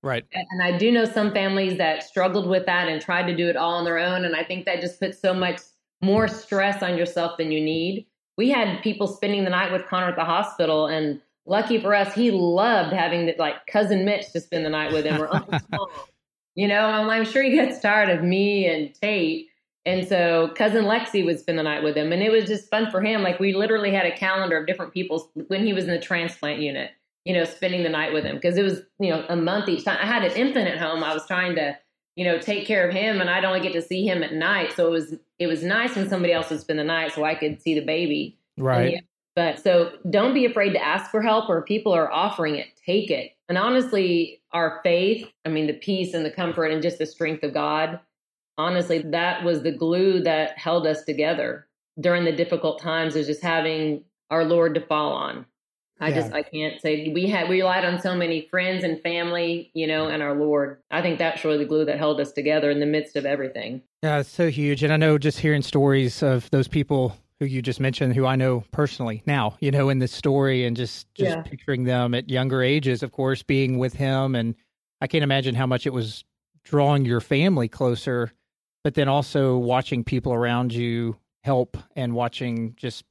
[0.07, 0.25] Right.
[0.33, 3.55] And I do know some families that struggled with that and tried to do it
[3.55, 4.25] all on their own.
[4.25, 5.59] And I think that just puts so much
[6.01, 10.09] more stress on yourself than you need we had people spending the night with Connor
[10.09, 14.39] at the hospital, and lucky for us, he loved having the, like cousin Mitch to
[14.39, 15.59] spend the night with him or Uncle
[16.55, 19.47] You know, I'm, I'm sure he gets tired of me and Tate.
[19.85, 22.11] And so cousin Lexi would spend the night with him.
[22.11, 23.21] And it was just fun for him.
[23.21, 26.59] Like we literally had a calendar of different people when he was in the transplant
[26.59, 26.91] unit,
[27.27, 28.39] you know, spending the night with him.
[28.39, 29.97] Cause it was, you know, a month each time.
[30.01, 31.03] I had an infant at home.
[31.03, 31.77] I was trying to,
[32.15, 34.71] you know, take care of him and I'd only get to see him at night.
[34.77, 37.35] So it was it was nice when somebody else would spend the night so I
[37.35, 38.39] could see the baby.
[38.57, 38.93] Right.
[38.93, 38.99] Yeah,
[39.35, 43.11] but so don't be afraid to ask for help or people are offering it, take
[43.11, 43.33] it.
[43.49, 47.43] And honestly, our faith, I mean, the peace and the comfort and just the strength
[47.43, 47.99] of God,
[48.57, 51.67] honestly, that was the glue that held us together
[51.99, 55.45] during the difficult times, is just having our Lord to fall on.
[55.99, 56.15] I yeah.
[56.15, 59.87] just I can't say we had we relied on so many friends and family, you
[59.87, 60.79] know, and our Lord.
[60.91, 63.81] I think that's really the glue that held us together in the midst of everything.
[64.03, 64.83] Yeah, it's so huge.
[64.83, 68.35] And I know just hearing stories of those people who you just mentioned, who I
[68.35, 71.41] know personally now, you know, in this story, and just just yeah.
[71.41, 74.55] picturing them at younger ages, of course, being with him, and
[75.01, 76.23] I can't imagine how much it was
[76.63, 78.31] drawing your family closer,
[78.83, 83.05] but then also watching people around you help and watching just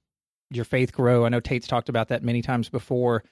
[0.50, 1.24] your faith grow.
[1.24, 3.24] I know Tate's talked about that many times before.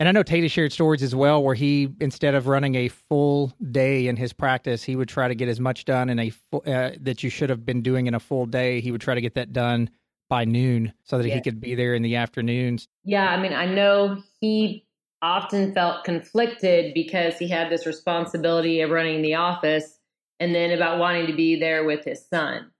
[0.00, 2.88] And I know Tate has shared stories as well where he, instead of running a
[2.88, 6.32] full day in his practice, he would try to get as much done in a
[6.52, 8.80] uh, that you should have been doing in a full day.
[8.80, 9.90] He would try to get that done
[10.28, 12.88] by noon so that he could be there in the afternoons.
[13.04, 14.84] Yeah, I mean, I know he
[15.22, 19.98] often felt conflicted because he had this responsibility of running the office
[20.40, 22.70] and then about wanting to be there with his son.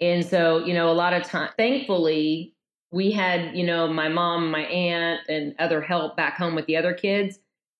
[0.00, 2.54] And so, you know, a lot of time, thankfully,
[2.92, 6.76] we had, you know, my mom, my aunt, and other help back home with the
[6.76, 7.38] other kids,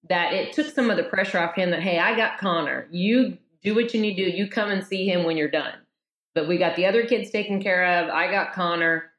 [0.08, 2.88] that it took some of the pressure off him that, hey, I got Connor.
[2.90, 4.36] You do what you need to do.
[4.36, 5.74] You come and see him when you're done.
[6.34, 8.08] But we got the other kids taken care of.
[8.08, 9.10] I got Connor.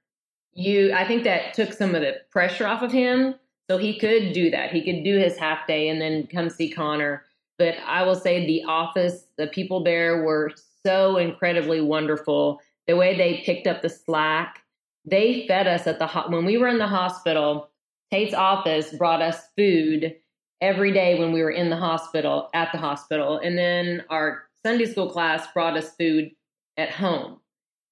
[0.54, 3.36] You, I think that took some of the pressure off of him.
[3.70, 4.72] So he could do that.
[4.72, 7.24] He could do his half day and then come see Connor.
[7.60, 10.52] But I will say the office, the people there were
[10.84, 12.60] so incredibly wonderful.
[12.88, 14.63] The way they picked up the slack,
[15.06, 17.70] they fed us at the when we were in the hospital.
[18.12, 20.16] Tate's office brought us food
[20.62, 24.86] every day when we were in the hospital at the hospital, and then our Sunday
[24.86, 26.32] school class brought us food
[26.78, 27.40] at home.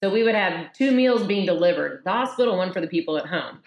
[0.04, 3.26] So we would have two meals being delivered: the hospital, one for the people at
[3.26, 3.60] home,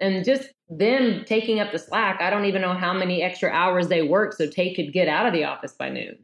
[0.00, 2.20] and just them taking up the slack.
[2.20, 5.26] I don't even know how many extra hours they worked so Tate could get out
[5.26, 6.18] of the office by noon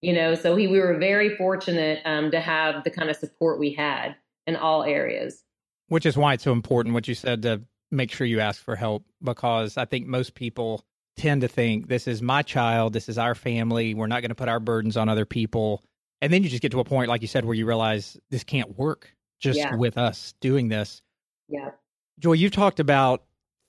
[0.00, 3.58] you know so he we were very fortunate um, to have the kind of support
[3.58, 4.14] we had
[4.46, 5.44] in all areas
[5.88, 8.76] which is why it's so important what you said to make sure you ask for
[8.76, 10.84] help because i think most people
[11.16, 14.34] tend to think this is my child this is our family we're not going to
[14.34, 15.82] put our burdens on other people
[16.20, 18.44] and then you just get to a point like you said where you realize this
[18.44, 19.74] can't work just yeah.
[19.74, 21.02] with us doing this
[21.48, 21.70] yeah
[22.18, 23.24] joy you've talked about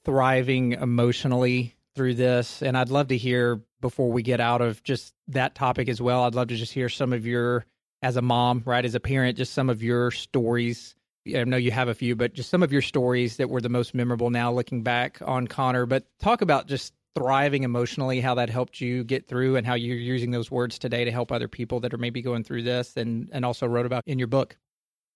[0.05, 5.13] thriving emotionally through this and i'd love to hear before we get out of just
[5.27, 6.23] that topic as well.
[6.23, 7.65] I'd love to just hear some of your,
[8.01, 10.95] as a mom, right, as a parent, just some of your stories.
[11.27, 13.69] I know you have a few, but just some of your stories that were the
[13.69, 15.85] most memorable now looking back on Connor.
[15.85, 19.97] But talk about just thriving emotionally, how that helped you get through, and how you're
[19.97, 23.29] using those words today to help other people that are maybe going through this, and
[23.31, 24.57] and also wrote about in your book.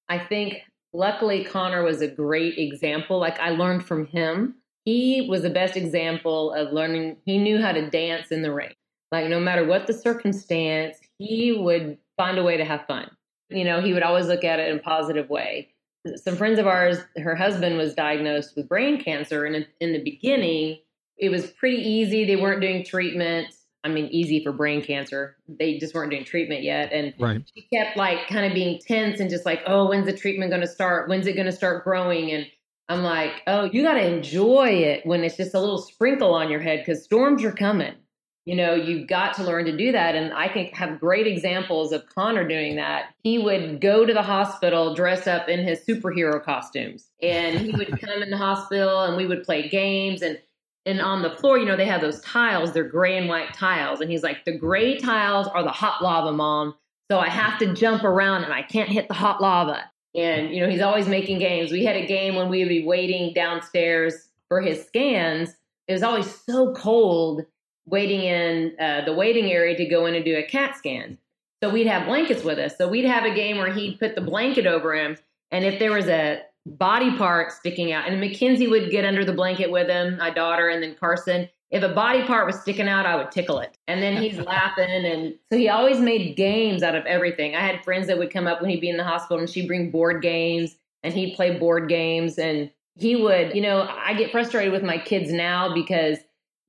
[0.09, 3.19] I think luckily Connor was a great example.
[3.19, 7.17] Like I learned from him he was the best example of learning.
[7.25, 8.73] He knew how to dance in the rain.
[9.11, 13.09] Like, no matter what the circumstance, he would find a way to have fun.
[13.49, 15.72] You know, he would always look at it in a positive way.
[16.15, 19.45] Some friends of ours, her husband was diagnosed with brain cancer.
[19.45, 20.79] And in the beginning,
[21.17, 22.25] it was pretty easy.
[22.25, 23.53] They weren't doing treatment.
[23.85, 25.35] I mean, easy for brain cancer.
[25.47, 26.91] They just weren't doing treatment yet.
[26.93, 27.41] And right.
[27.53, 30.61] she kept like kind of being tense and just like, oh, when's the treatment going
[30.61, 31.09] to start?
[31.09, 32.31] When's it going to start growing?
[32.31, 32.47] And
[32.87, 36.49] I'm like, oh, you got to enjoy it when it's just a little sprinkle on
[36.49, 37.95] your head because storms are coming.
[38.45, 40.15] You know, you've got to learn to do that.
[40.15, 43.13] And I can have great examples of Connor doing that.
[43.23, 48.01] He would go to the hospital dressed up in his superhero costumes and he would
[48.01, 50.39] come in the hospital and we would play games and
[50.85, 54.01] and on the floor, you know, they have those tiles, they're gray and white tiles.
[54.01, 56.75] And he's like, the gray tiles are the hot lava, mom.
[57.09, 59.89] So I have to jump around and I can't hit the hot lava.
[60.15, 61.71] And, you know, he's always making games.
[61.71, 65.55] We had a game when we would be waiting downstairs for his scans.
[65.87, 67.45] It was always so cold
[67.85, 71.17] waiting in uh, the waiting area to go in and do a CAT scan.
[71.61, 72.77] So we'd have blankets with us.
[72.77, 75.17] So we'd have a game where he'd put the blanket over him.
[75.51, 79.33] And if there was a body part sticking out, and Mackenzie would get under the
[79.33, 83.05] blanket with him, my daughter, and then Carson, if a body part was sticking out,
[83.05, 83.77] I would tickle it.
[83.87, 85.05] And then he's laughing.
[85.05, 87.55] And so he always made games out of everything.
[87.55, 89.67] I had friends that would come up when he'd be in the hospital and she'd
[89.67, 92.37] bring board games and he'd play board games.
[92.37, 96.19] And he would, you know, I get frustrated with my kids now because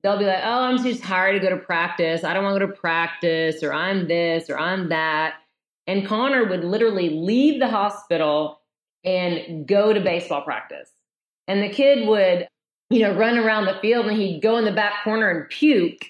[0.05, 2.23] they'll be like, oh, I'm too tired to go to practice.
[2.23, 5.33] I don't want to go to practice, or I'm this, or I'm that.
[5.87, 8.61] And Connor would literally leave the hospital
[9.03, 10.91] and go to baseball practice.
[11.47, 12.47] And the kid would
[12.91, 16.05] you know, run around the field and he'd go in the back corner and puke.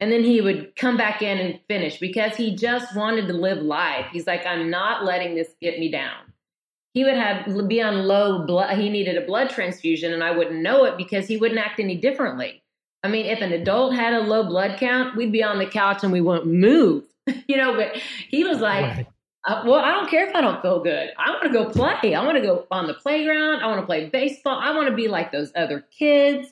[0.00, 3.58] And then he would come back in and finish because he just wanted to live
[3.62, 4.06] life.
[4.12, 6.32] He's like, I'm not letting this get me down.
[6.92, 8.76] He would have be on low blood.
[8.76, 11.96] He needed a blood transfusion, and I wouldn't know it because he wouldn't act any
[11.96, 12.62] differently.
[13.02, 16.02] I mean, if an adult had a low blood count, we'd be on the couch
[16.02, 17.04] and we wouldn't move,
[17.48, 17.74] you know.
[17.74, 17.96] But
[18.28, 19.06] he was like, right.
[19.46, 21.10] Uh, well, I don't care if I don't feel good.
[21.18, 22.14] I want to go play.
[22.14, 23.62] I want to go on the playground.
[23.62, 24.58] I want to play baseball.
[24.60, 26.48] I want to be like those other kids.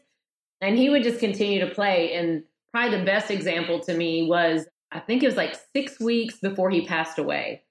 [0.63, 2.15] And he would just continue to play.
[2.15, 6.39] And probably the best example to me was I think it was like six weeks
[6.39, 7.63] before he passed away.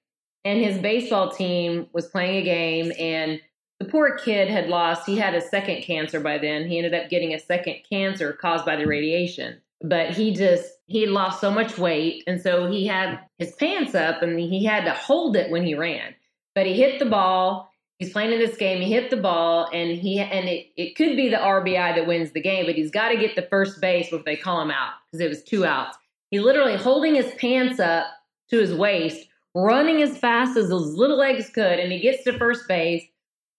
[0.44, 3.40] And his baseball team was playing a game, and
[3.80, 6.68] the poor kid had lost, he had a second cancer by then.
[6.68, 9.60] He ended up getting a second cancer caused by the radiation.
[9.80, 14.22] But he just he lost so much weight and so he had his pants up
[14.22, 16.14] and he had to hold it when he ran.
[16.56, 17.68] But he hit the ball
[17.98, 21.16] he's playing in this game he hit the ball and he and it, it could
[21.16, 24.10] be the rbi that wins the game but he's got to get the first base
[24.10, 25.96] before they call him out because it was two outs.
[26.30, 28.06] He's literally holding his pants up
[28.50, 32.38] to his waist running as fast as those little legs could and he gets to
[32.38, 33.04] first base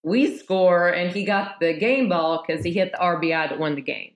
[0.03, 3.75] we score and he got the game ball because he hit the rbi that won
[3.75, 4.11] the game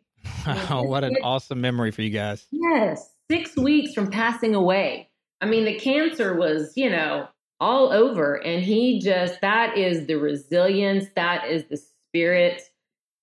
[0.45, 2.45] Wow, what an awesome memory for you guys.
[2.51, 5.09] Yes, six weeks from passing away.
[5.41, 7.27] I mean, the cancer was, you know,
[7.59, 8.35] all over.
[8.35, 12.61] And he just, that is the resilience, that is the spirit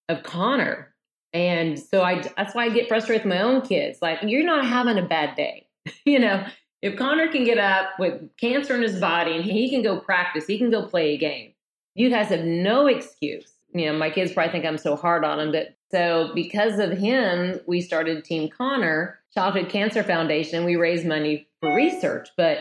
[0.08, 0.94] of Connor.
[1.32, 3.98] And so I, that's why I get frustrated with my own kids.
[4.02, 5.66] Like, you're not having a bad day.
[6.04, 6.44] you know,
[6.82, 10.46] if Connor can get up with cancer in his body and he can go practice,
[10.46, 11.49] he can go play a game,
[11.94, 13.52] you guys have no excuse.
[13.72, 16.96] You know, my kids probably think I'm so hard on them, but so because of
[16.96, 22.28] him, we started Team Connor, Childhood Cancer Foundation, and we raised money for research.
[22.36, 22.58] But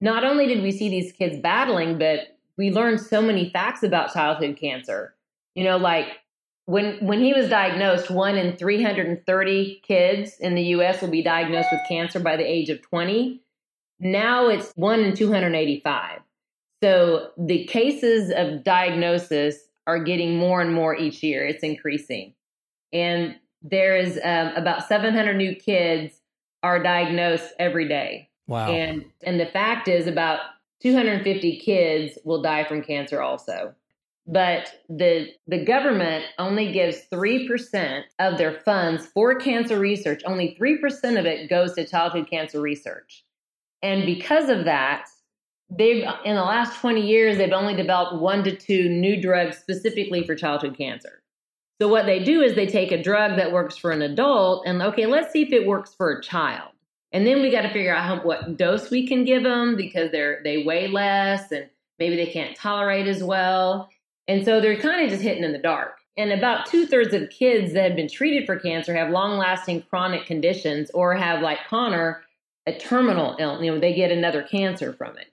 [0.00, 4.12] not only did we see these kids battling, but we learned so many facts about
[4.12, 5.14] childhood cancer.
[5.54, 6.06] You know, like
[6.66, 11.68] when when he was diagnosed, one in 330 kids in the US will be diagnosed
[11.72, 13.42] with cancer by the age of 20.
[14.00, 16.20] Now it's one in 285.
[16.82, 19.56] So the cases of diagnosis
[19.86, 21.46] are getting more and more each year.
[21.46, 22.34] It's increasing.
[22.92, 26.20] And there is um, about 700 new kids
[26.62, 28.28] are diagnosed every day.
[28.46, 28.70] Wow.
[28.70, 30.40] And and the fact is about
[30.82, 33.74] 250 kids will die from cancer also.
[34.26, 40.22] But the the government only gives 3% of their funds for cancer research.
[40.24, 43.24] Only 3% of it goes to childhood cancer research.
[43.82, 45.08] And because of that,
[45.76, 50.24] they've in the last 20 years they've only developed one to two new drugs specifically
[50.24, 51.22] for childhood cancer.
[51.80, 54.82] So what they do is they take a drug that works for an adult and
[54.82, 56.70] okay, let's see if it works for a child.
[57.12, 60.10] And then we got to figure out how, what dose we can give them because
[60.10, 61.68] they're they weigh less and
[61.98, 63.88] maybe they can't tolerate as well.
[64.28, 65.98] And so they're kind of just hitting in the dark.
[66.16, 69.82] And about two thirds of kids that have been treated for cancer have long lasting
[69.88, 72.22] chronic conditions or have, like Connor,
[72.66, 73.64] a terminal illness.
[73.64, 75.31] You know, they get another cancer from it.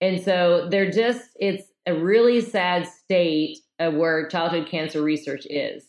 [0.00, 5.84] And so they're just, it's a really sad state of where childhood cancer research is.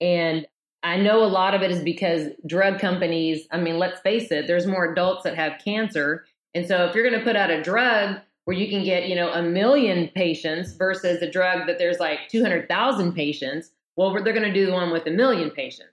[0.00, 0.46] And
[0.82, 4.46] I know a lot of it is because drug companies, I mean, let's face it,
[4.46, 6.24] there's more adults that have cancer.
[6.54, 9.16] And so if you're going to put out a drug where you can get, you
[9.16, 14.42] know, a million patients versus a drug that there's like 200,000 patients, well, they're going
[14.42, 15.90] to do the one with a million patients.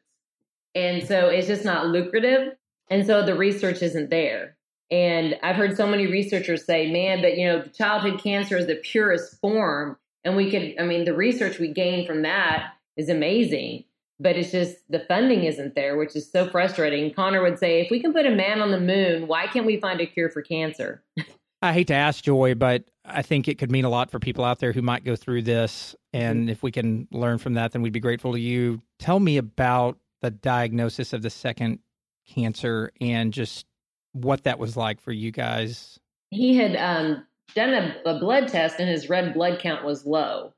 [0.76, 2.54] And so it's just not lucrative.
[2.90, 4.58] And so the research isn't there.
[4.94, 8.76] And I've heard so many researchers say, man, but you know, childhood cancer is the
[8.76, 9.98] purest form.
[10.24, 13.86] And we could, I mean, the research we gain from that is amazing
[14.20, 17.14] but it's just the funding isn't there, which is so frustrating.
[17.14, 19.80] Connor would say, if we can put a man on the moon, why can't we
[19.80, 21.04] find a cure for cancer?
[21.62, 24.44] I hate to ask Joy, but I think it could mean a lot for people
[24.44, 25.96] out there who might go through this.
[26.12, 26.50] And mm-hmm.
[26.50, 28.82] if we can learn from that, then we'd be grateful to you.
[29.00, 31.80] Tell me about the diagnosis of the second
[32.28, 33.66] cancer and just
[34.14, 36.00] what that was like for you guys.
[36.30, 40.54] He had um, done a, a blood test and his red blood count was low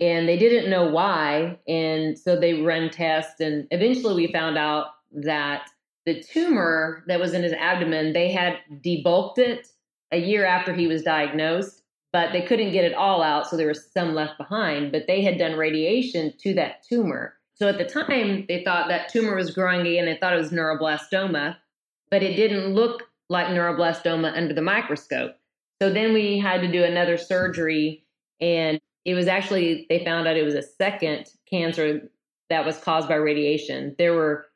[0.00, 1.58] and they didn't know why.
[1.66, 5.68] And so they ran tests, and eventually we found out that
[6.06, 9.68] the tumor that was in his abdomen, they had debulked it
[10.12, 11.82] a year after he was diagnosed,
[12.12, 13.46] but they couldn't get it all out.
[13.46, 17.34] So there was some left behind, but they had done radiation to that tumor.
[17.54, 20.06] So at the time, they thought that tumor was growing again.
[20.06, 21.56] They thought it was neuroblastoma,
[22.10, 25.32] but it didn't look like neuroblastoma under the microscope.
[25.80, 28.04] So then we had to do another surgery
[28.40, 32.10] and it was actually they found out it was a second cancer
[32.50, 33.94] that was caused by radiation.
[33.98, 34.46] There were,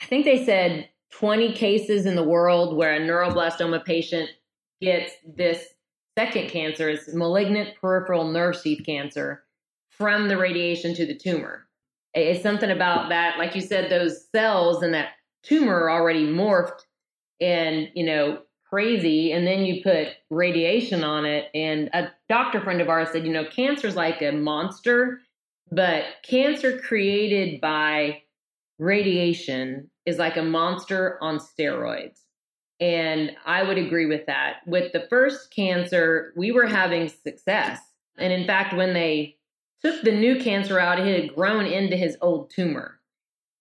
[0.00, 4.30] I think they said 20 cases in the world where a neuroblastoma patient
[4.80, 5.66] gets this
[6.18, 9.44] second cancer, it's malignant peripheral nerve sheath cancer
[9.90, 11.66] from the radiation to the tumor.
[12.14, 16.82] It's something about that, like you said, those cells and that tumor are already morphed
[17.42, 22.80] and, you know, crazy and then you put radiation on it and a doctor friend
[22.80, 25.20] of ours said you know cancer is like a monster
[25.72, 28.22] but cancer created by
[28.78, 32.20] radiation is like a monster on steroids.
[32.80, 34.56] And i would agree with that.
[34.66, 37.80] With the first cancer we were having success.
[38.18, 39.36] And in fact when they
[39.80, 43.00] took the new cancer out it had grown into his old tumor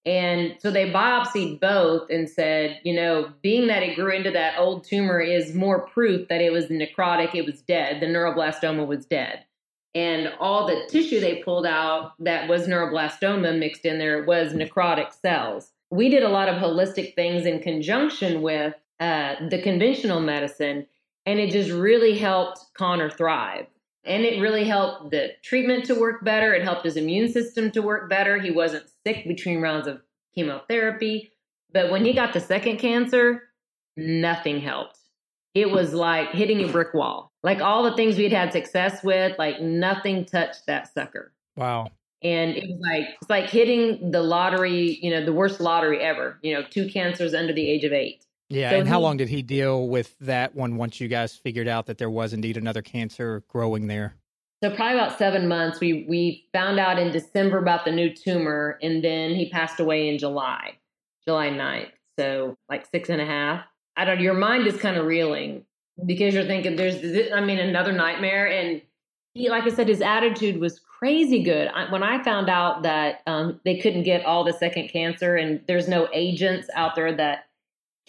[0.05, 4.57] and so they biopsied both and said, you know, being that it grew into that
[4.57, 9.05] old tumor is more proof that it was necrotic, it was dead, the neuroblastoma was
[9.05, 9.45] dead.
[9.93, 15.13] And all the tissue they pulled out that was neuroblastoma mixed in there was necrotic
[15.13, 15.71] cells.
[15.91, 20.87] We did a lot of holistic things in conjunction with uh, the conventional medicine,
[21.25, 23.67] and it just really helped Connor thrive.
[24.03, 26.53] And it really helped the treatment to work better.
[26.53, 28.39] It helped his immune system to work better.
[28.39, 30.01] He wasn't sick between rounds of
[30.33, 31.31] chemotherapy.
[31.71, 33.43] But when he got the second cancer,
[33.95, 34.97] nothing helped.
[35.53, 37.31] It was like hitting a brick wall.
[37.43, 41.33] Like all the things we'd had success with, like nothing touched that sucker.
[41.55, 41.89] Wow.
[42.23, 46.39] And it was like it's like hitting the lottery, you know, the worst lottery ever.
[46.41, 48.25] You know, two cancers under the age of eight.
[48.51, 51.35] Yeah, so and he, how long did he deal with that one once you guys
[51.35, 54.15] figured out that there was indeed another cancer growing there?
[54.61, 55.79] So probably about seven months.
[55.79, 60.09] We we found out in December about the new tumor, and then he passed away
[60.09, 60.77] in July,
[61.25, 61.91] July 9th.
[62.19, 63.63] So like six and a half.
[63.95, 64.19] I don't.
[64.19, 65.65] Your mind is kind of reeling
[66.05, 67.01] because you're thinking there's.
[67.01, 68.81] This, I mean, another nightmare, and
[69.33, 71.69] he, like I said, his attitude was crazy good.
[71.69, 75.61] I, when I found out that um, they couldn't get all the second cancer, and
[75.67, 77.45] there's no agents out there that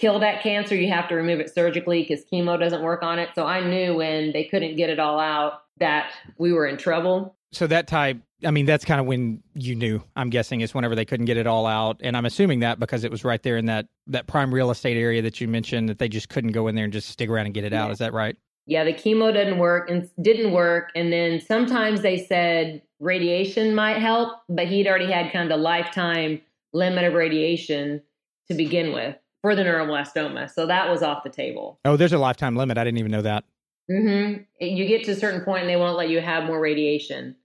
[0.03, 3.29] kill that cancer, you have to remove it surgically because chemo doesn't work on it.
[3.37, 7.37] So I knew when they couldn't get it all out that we were in trouble.
[7.53, 10.03] So that type, I mean, that's kind of when you knew.
[10.17, 13.05] I'm guessing is whenever they couldn't get it all out, and I'm assuming that because
[13.05, 15.99] it was right there in that that prime real estate area that you mentioned that
[16.01, 17.93] they just couldn't go in there and just stick around and get it out.
[17.93, 18.37] Is that right?
[18.67, 23.99] Yeah, the chemo didn't work and didn't work, and then sometimes they said radiation might
[23.99, 26.41] help, but he'd already had kind of the lifetime
[26.73, 28.03] limit of radiation
[28.49, 31.79] to begin with for the neuroblastoma, so that was off the table.
[31.85, 32.79] Oh, there's a lifetime limit.
[32.79, 33.45] I didn't even know that.
[33.91, 34.43] Mm-hmm.
[34.61, 37.37] You get to a certain point, and they won't let you have more radiation.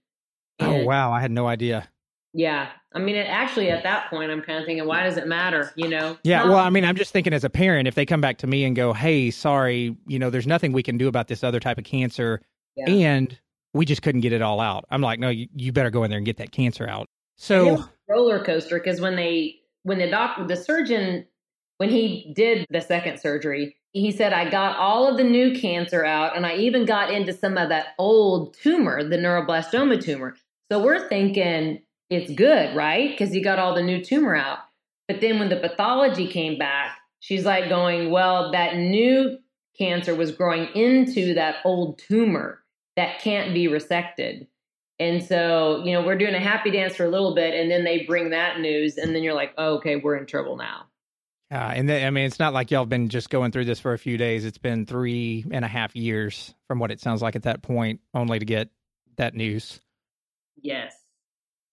[0.60, 1.88] Oh, and, oh wow, I had no idea.
[2.32, 5.26] Yeah, I mean, it, actually, at that point, I'm kind of thinking, why does it
[5.26, 5.72] matter?
[5.76, 6.16] You know?
[6.22, 6.44] Yeah.
[6.44, 8.64] well, I mean, I'm just thinking as a parent, if they come back to me
[8.64, 11.78] and go, "Hey, sorry, you know, there's nothing we can do about this other type
[11.78, 12.40] of cancer,"
[12.76, 12.88] yeah.
[12.88, 13.38] and
[13.74, 14.84] we just couldn't get it all out.
[14.90, 17.08] I'm like, no, you, you better go in there and get that cancer out.
[17.36, 21.26] So roller coaster because when they when the doctor the surgeon
[21.78, 26.04] when he did the second surgery, he said, I got all of the new cancer
[26.04, 30.36] out and I even got into some of that old tumor, the neuroblastoma tumor.
[30.70, 33.10] So we're thinking it's good, right?
[33.10, 34.58] Because he got all the new tumor out.
[35.06, 39.38] But then when the pathology came back, she's like going, Well, that new
[39.78, 42.62] cancer was growing into that old tumor
[42.96, 44.46] that can't be resected.
[44.98, 47.84] And so, you know, we're doing a happy dance for a little bit, and then
[47.84, 50.87] they bring that news, and then you're like, oh, okay, we're in trouble now.
[51.50, 53.80] Yeah, and the, I mean, it's not like y'all have been just going through this
[53.80, 54.44] for a few days.
[54.44, 58.00] It's been three and a half years, from what it sounds like at that point,
[58.12, 58.68] only to get
[59.16, 59.80] that news.
[60.60, 60.94] Yes.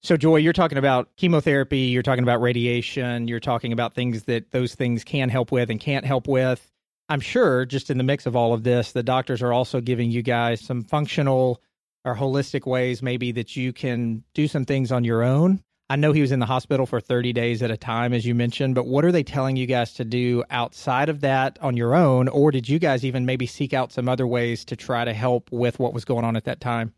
[0.01, 4.51] So, Joy, you're talking about chemotherapy, you're talking about radiation, you're talking about things that
[4.51, 6.71] those things can help with and can't help with.
[7.09, 10.09] I'm sure, just in the mix of all of this, the doctors are also giving
[10.09, 11.61] you guys some functional
[12.05, 16.13] or holistic ways, maybe that you can do some things on your own I know
[16.13, 18.87] he was in the hospital for 30 days at a time, as you mentioned, but
[18.87, 22.27] what are they telling you guys to do outside of that on your own?
[22.27, 25.51] Or did you guys even maybe seek out some other ways to try to help
[25.51, 26.93] with what was going on at that time?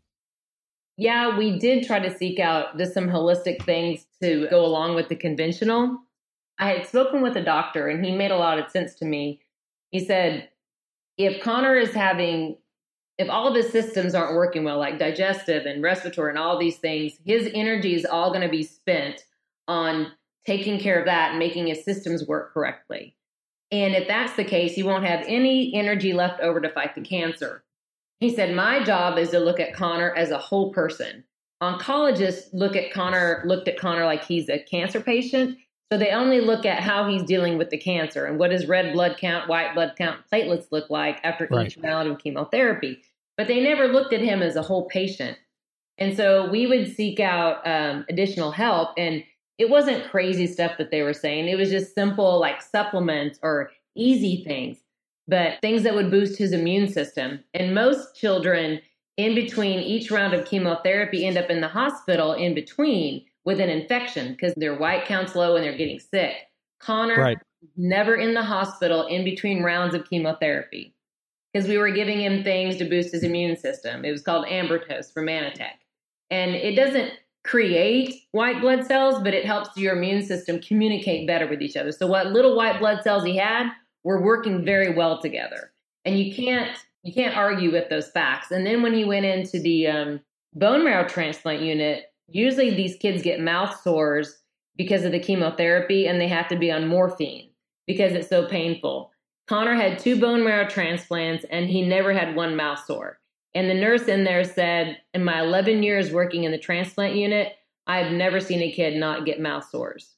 [0.96, 5.08] Yeah, we did try to seek out just some holistic things to go along with
[5.08, 5.98] the conventional.
[6.58, 9.40] I had spoken with a doctor and he made a lot of sense to me.
[9.90, 10.48] He said,
[11.18, 12.56] if Connor is having
[13.18, 16.76] if all of his systems aren't working well, like digestive and respiratory and all these
[16.76, 19.24] things, his energy is all going to be spent
[19.66, 20.12] on
[20.46, 23.16] taking care of that and making his systems work correctly.
[23.70, 27.02] And if that's the case, he won't have any energy left over to fight the
[27.02, 27.64] cancer.
[28.20, 31.24] He said, My job is to look at Connor as a whole person.
[31.62, 35.58] Oncologists look at Connor, looked at Connor like he's a cancer patient.
[35.90, 38.92] So they only look at how he's dealing with the cancer and what his red
[38.92, 41.66] blood count, white blood count, platelets look like after right.
[41.66, 43.02] each round of chemotherapy
[43.38, 45.38] but they never looked at him as a whole patient.
[45.96, 48.90] And so we would seek out um, additional help.
[48.98, 49.24] And
[49.58, 53.70] it wasn't crazy stuff that they were saying, it was just simple like supplements or
[53.96, 54.78] easy things,
[55.28, 57.42] but things that would boost his immune system.
[57.54, 58.80] And most children,
[59.16, 63.70] in between each round of chemotherapy, end up in the hospital in between with an
[63.70, 66.34] infection because their white count's low and they're getting sick.
[66.80, 67.38] Connor, right.
[67.76, 70.94] never in the hospital in between rounds of chemotherapy
[71.58, 74.04] because we were giving him things to boost his immune system.
[74.04, 75.74] It was called Ambrotose from Mannatech.
[76.30, 77.10] And it doesn't
[77.42, 81.90] create white blood cells, but it helps your immune system communicate better with each other.
[81.90, 83.70] So what little white blood cells he had
[84.04, 85.72] were working very well together.
[86.04, 88.52] And you can't you can't argue with those facts.
[88.52, 90.20] And then when he went into the um,
[90.54, 94.42] bone marrow transplant unit, usually these kids get mouth sores
[94.76, 97.50] because of the chemotherapy and they have to be on morphine
[97.86, 99.10] because it's so painful.
[99.48, 103.18] Connor had two bone marrow transplants and he never had one mouth sore.
[103.54, 107.54] And the nurse in there said, in my 11 years working in the transplant unit,
[107.86, 110.14] I've never seen a kid not get mouth sores.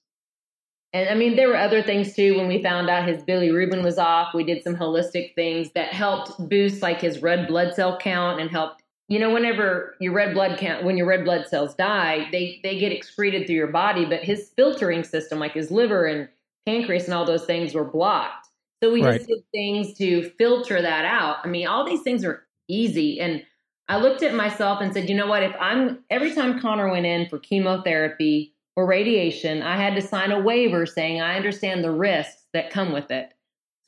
[0.93, 2.37] And I mean, there were other things too.
[2.37, 6.49] When we found out his bilirubin was off, we did some holistic things that helped
[6.49, 8.83] boost like his red blood cell count and helped.
[9.07, 12.79] You know, whenever your red blood count, when your red blood cells die, they they
[12.79, 16.29] get excreted through your body, but his filtering system, like his liver and
[16.67, 18.40] pancreas and all those things, were blocked.
[18.83, 19.17] So we right.
[19.17, 21.37] just did things to filter that out.
[21.45, 23.21] I mean, all these things are easy.
[23.21, 23.43] And
[23.89, 25.43] I looked at myself and said, you know what?
[25.43, 30.33] If I'm every time Connor went in for chemotherapy or radiation, I had to sign
[30.33, 33.33] a waiver saying I understand the risks that come with it.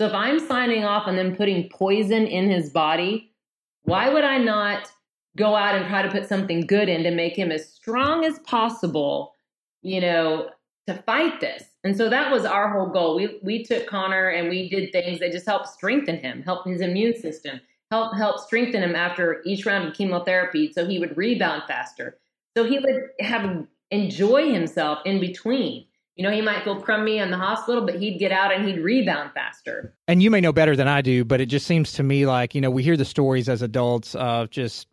[0.00, 3.32] So if I'm signing off on them putting poison in his body,
[3.84, 4.90] why would I not
[5.36, 8.38] go out and try to put something good in to make him as strong as
[8.40, 9.34] possible,
[9.82, 10.50] you know,
[10.88, 11.64] to fight this?
[11.84, 13.16] And so that was our whole goal.
[13.16, 16.80] We we took Connor and we did things that just helped strengthen him, help his
[16.80, 17.60] immune system,
[17.90, 22.18] help help strengthen him after each round of chemotherapy so he would rebound faster.
[22.56, 25.86] So he would have enjoy himself in between.
[26.16, 28.80] You know, he might feel crummy in the hospital, but he'd get out and he'd
[28.80, 29.94] rebound faster.
[30.08, 32.54] And you may know better than I do, but it just seems to me like,
[32.54, 34.88] you know, we hear the stories as adults of just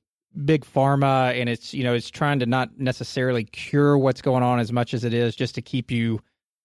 [0.46, 4.60] big pharma and it's, you know, it's trying to not necessarily cure what's going on
[4.60, 6.22] as much as it is just to keep you,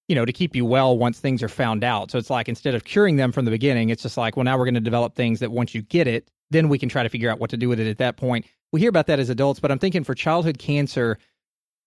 [0.09, 2.11] you know, to keep you well once things are found out.
[2.11, 4.59] So it's like instead of curing them from the beginning, it's just like, well, now
[4.59, 7.09] we're going to develop things that once you get it, then we can try to
[7.09, 8.47] figure out what to do with it at that point.
[8.73, 11.19] We hear about that as adults, but I'm thinking for childhood cancer,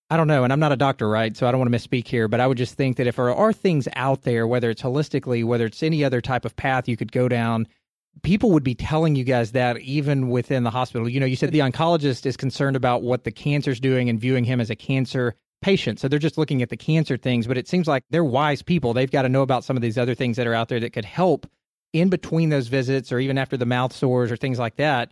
[0.09, 1.35] I don't know, and I'm not a doctor, right?
[1.35, 3.33] So I don't want to misspeak here, but I would just think that if there
[3.33, 6.97] are things out there, whether it's holistically, whether it's any other type of path you
[6.97, 7.67] could go down,
[8.23, 11.07] people would be telling you guys that even within the hospital.
[11.07, 14.43] You know, you said the oncologist is concerned about what the cancer's doing and viewing
[14.43, 15.99] him as a cancer patient.
[15.99, 18.93] So they're just looking at the cancer things, but it seems like they're wise people.
[18.93, 20.93] They've got to know about some of these other things that are out there that
[20.93, 21.49] could help
[21.93, 25.11] in between those visits or even after the mouth sores or things like that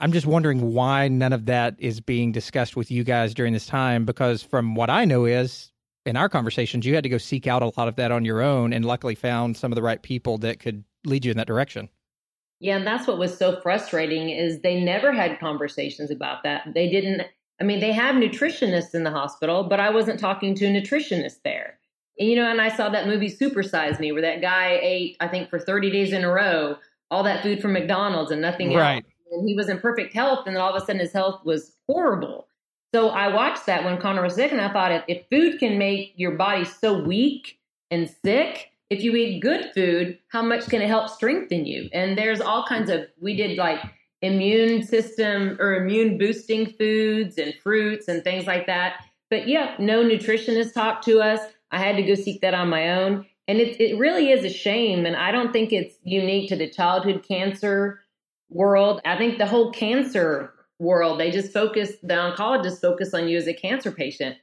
[0.00, 3.66] I'm just wondering why none of that is being discussed with you guys during this
[3.66, 4.04] time.
[4.04, 5.72] Because from what I know is
[6.04, 8.42] in our conversations, you had to go seek out a lot of that on your
[8.42, 11.46] own, and luckily found some of the right people that could lead you in that
[11.46, 11.88] direction.
[12.60, 16.62] Yeah, and that's what was so frustrating is they never had conversations about that.
[16.74, 17.22] They didn't.
[17.60, 21.42] I mean, they have nutritionists in the hospital, but I wasn't talking to a nutritionist
[21.44, 21.78] there.
[22.18, 25.28] And, you know, and I saw that movie Supersize Me, where that guy ate, I
[25.28, 26.76] think, for 30 days in a row,
[27.10, 29.04] all that food from McDonald's and nothing right.
[29.04, 31.44] else and he was in perfect health, and then all of a sudden his health
[31.44, 32.48] was horrible.
[32.94, 35.78] So I watched that when Connor was sick, and I thought if, if food can
[35.78, 37.58] make your body so weak
[37.90, 41.88] and sick, if you eat good food, how much can it help strengthen you?
[41.92, 43.80] And there's all kinds of we did like
[44.24, 49.04] immune system or immune boosting foods and fruits and things like that.
[49.30, 51.40] But yeah, no nutritionist talked to us.
[51.70, 53.26] I had to go seek that on my own.
[53.46, 55.04] And it, it really is a shame.
[55.06, 58.00] And I don't think it's unique to the childhood cancer
[58.48, 59.00] world.
[59.04, 63.46] I think the whole cancer world, they just focus, the oncologists focus on you as
[63.46, 64.36] a cancer patient.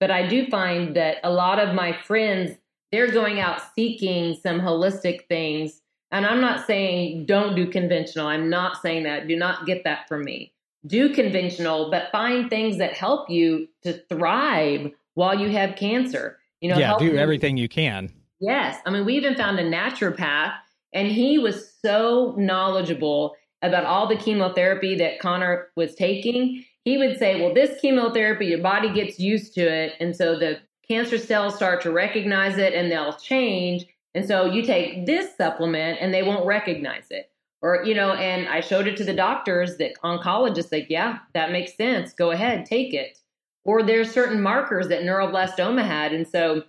[0.00, 2.56] But I do find that a lot of my friends,
[2.90, 5.82] they're going out seeking some holistic things.
[6.12, 8.26] And I'm not saying don't do conventional.
[8.26, 9.28] I'm not saying that.
[9.28, 10.52] Do not get that from me.
[10.86, 16.38] Do conventional, but find things that help you to thrive while you have cancer.
[16.60, 18.12] You know, yeah, do everything you can.
[18.40, 18.80] Yes.
[18.86, 20.54] I mean, we even found a naturopath
[20.92, 27.18] and he was so knowledgeable about all the chemotherapy that Connor was taking, he would
[27.18, 29.94] say, Well, this chemotherapy, your body gets used to it.
[30.00, 30.58] And so the
[30.88, 33.86] cancer cells start to recognize it and they'll change.
[34.14, 37.30] And so you take this supplement and they won't recognize it.
[37.62, 41.52] Or, you know, and I showed it to the doctors that oncologists, like, yeah, that
[41.52, 42.12] makes sense.
[42.12, 43.18] Go ahead, take it.
[43.64, 46.12] Or there's certain markers that neuroblastoma had.
[46.12, 46.64] And so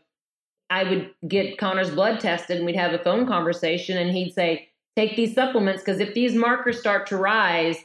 [0.70, 4.70] I would get Connor's blood tested and we'd have a phone conversation and he'd say,
[4.98, 7.78] take these supplements because if these markers start to rise,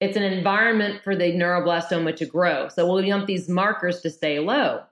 [0.00, 2.68] it's an environment for the neuroblastoma to grow.
[2.68, 4.82] So we'll want these markers to stay low.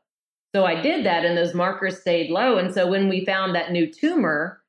[0.54, 2.58] So I did that and those markers stayed low.
[2.58, 4.60] And so when we found that new tumor,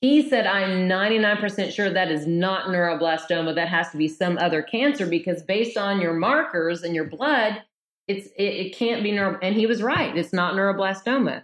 [0.00, 3.54] he said, I'm 99% sure that is not neuroblastoma.
[3.54, 7.62] That has to be some other cancer because based on your markers and your blood,
[8.06, 9.38] it's it, it can't be neuro.
[9.42, 10.16] And he was right.
[10.16, 11.42] It's not neuroblastoma.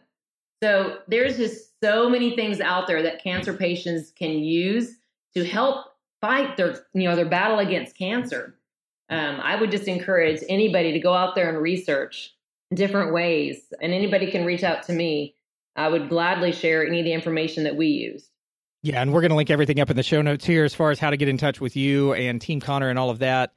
[0.62, 4.96] So there's just so many things out there that cancer patients can use
[5.34, 5.86] to help
[6.22, 8.54] fight their you know their battle against cancer.
[9.10, 12.34] Um, I would just encourage anybody to go out there and research
[12.72, 15.34] different ways, and anybody can reach out to me.
[15.76, 18.30] I would gladly share any of the information that we use.
[18.82, 20.90] Yeah, and we're going to link everything up in the show notes here as far
[20.90, 23.54] as how to get in touch with you and Team Connor and all of that.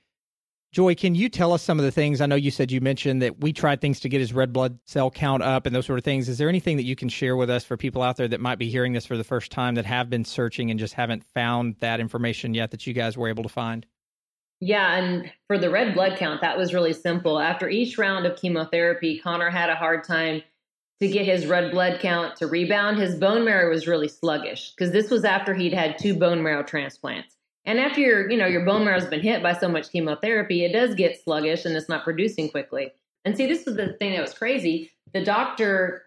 [0.72, 2.22] Joy, can you tell us some of the things?
[2.22, 4.80] I know you said you mentioned that we tried things to get his red blood
[4.86, 6.30] cell count up and those sort of things.
[6.30, 8.58] Is there anything that you can share with us for people out there that might
[8.58, 11.76] be hearing this for the first time that have been searching and just haven't found
[11.80, 13.86] that information yet that you guys were able to find?
[14.60, 17.39] Yeah, and for the red blood count, that was really simple.
[17.39, 20.41] After each round of chemotherapy, Connor had a hard time
[20.99, 22.97] to get his red blood count to rebound.
[22.97, 26.64] His bone marrow was really sluggish because this was after he'd had two bone marrow
[26.64, 27.36] transplants.
[27.66, 30.72] And after your, you know, your bone marrow's been hit by so much chemotherapy, it
[30.72, 32.91] does get sluggish and it's not producing quickly.
[33.26, 34.89] And see, this was the thing that was crazy.
[35.14, 36.03] The doctor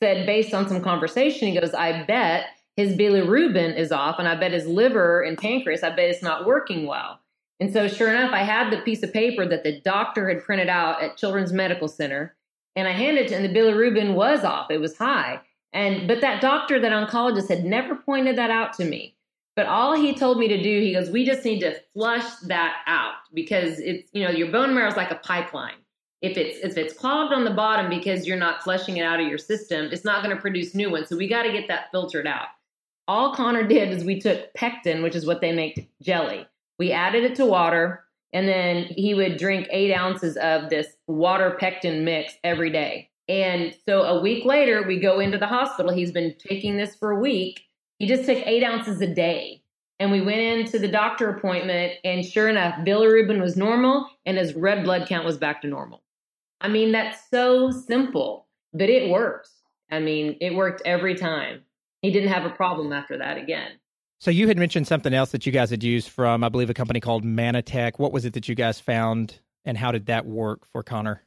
[0.00, 4.36] said, based on some conversation, he goes, I bet his bilirubin is off, and I
[4.36, 7.18] bet his liver and pancreas, I bet it's not working well.
[7.60, 10.68] And so, sure enough, I had the piece of paper that the doctor had printed
[10.68, 12.34] out at Children's Medical Center,
[12.74, 14.70] and I handed it to and the bilirubin was off.
[14.70, 15.40] It was high.
[15.72, 19.14] And but that doctor, that oncologist, had never pointed that out to me.
[19.56, 22.76] But all he told me to do, he goes, we just need to flush that
[22.86, 25.74] out because it's, you know, your bone marrow is like a pipeline.
[26.22, 29.26] if it's if it's clogged on the bottom because you're not flushing it out of
[29.28, 31.08] your system, it's not going to produce new ones.
[31.08, 32.48] So we got to get that filtered out.
[33.08, 36.46] All Connor did is we took pectin, which is what they make jelly.
[36.80, 41.54] We added it to water, and then he would drink eight ounces of this water
[41.60, 43.10] pectin mix every day.
[43.28, 45.92] And so a week later, we go into the hospital.
[45.92, 47.60] He's been taking this for a week.
[47.98, 49.62] He just took eight ounces a day.
[49.98, 54.54] And we went into the doctor appointment, and sure enough, bilirubin was normal and his
[54.54, 56.02] red blood count was back to normal.
[56.62, 59.52] I mean, that's so simple, but it works.
[59.90, 61.60] I mean, it worked every time.
[62.00, 63.72] He didn't have a problem after that again.
[64.20, 66.74] So you had mentioned something else that you guys had used from, I believe, a
[66.74, 67.98] company called Mannatech.
[67.98, 71.22] What was it that you guys found, and how did that work for Connor?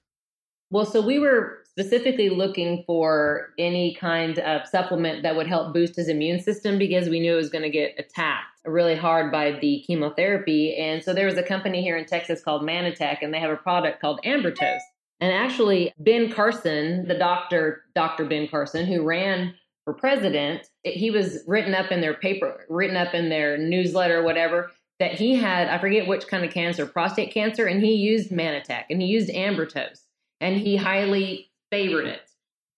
[0.70, 5.96] Well, so we were specifically looking for any kind of supplement that would help boost
[5.96, 9.58] his immune system because we knew it was going to get attacked really hard by
[9.60, 10.76] the chemotherapy.
[10.76, 13.58] And so there was a company here in Texas called Mannatech, and they have a
[13.58, 14.82] product called Ambrotose.
[15.20, 18.26] And actually, Ben Carson, the doctor, Dr.
[18.26, 23.14] Ben Carson, who ran for president, he was written up in their paper, written up
[23.14, 27.66] in their newsletter, whatever, that he had, I forget which kind of cancer, prostate cancer,
[27.66, 30.06] and he used Mannatech and he used Ambrotose
[30.40, 32.30] and he highly favored it.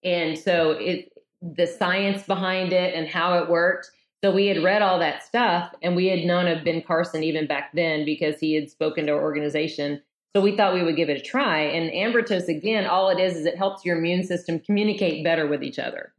[0.04, 3.92] And so it, the science behind it and how it worked.
[4.24, 7.46] So we had read all that stuff and we had known of Ben Carson even
[7.46, 10.02] back then because he had spoken to our organization
[10.36, 11.62] so we thought we would give it a try.
[11.62, 15.64] And Ambrotose, again, all it is is it helps your immune system communicate better with
[15.64, 16.14] each other.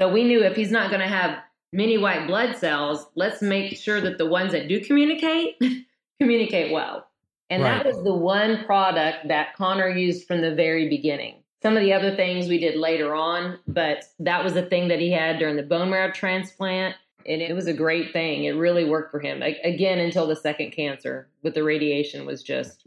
[0.00, 1.38] So we knew if he's not going to have
[1.72, 5.60] many white blood cells, let's make sure that the ones that do communicate
[6.20, 7.06] communicate well.
[7.50, 7.82] And right.
[7.82, 11.42] that was the one product that Connor used from the very beginning.
[11.62, 15.00] Some of the other things we did later on, but that was the thing that
[15.00, 16.94] he had during the bone marrow transplant.
[17.26, 18.44] And it was a great thing.
[18.44, 19.42] It really worked for him.
[19.42, 22.86] Again, until the second cancer with the radiation was just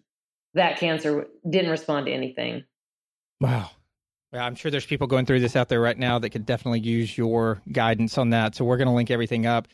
[0.53, 2.63] that cancer didn't respond to anything.
[3.39, 3.71] Wow.
[4.33, 6.79] Yeah, I'm sure there's people going through this out there right now that could definitely
[6.79, 8.55] use your guidance on that.
[8.55, 9.67] So we're going to link everything up.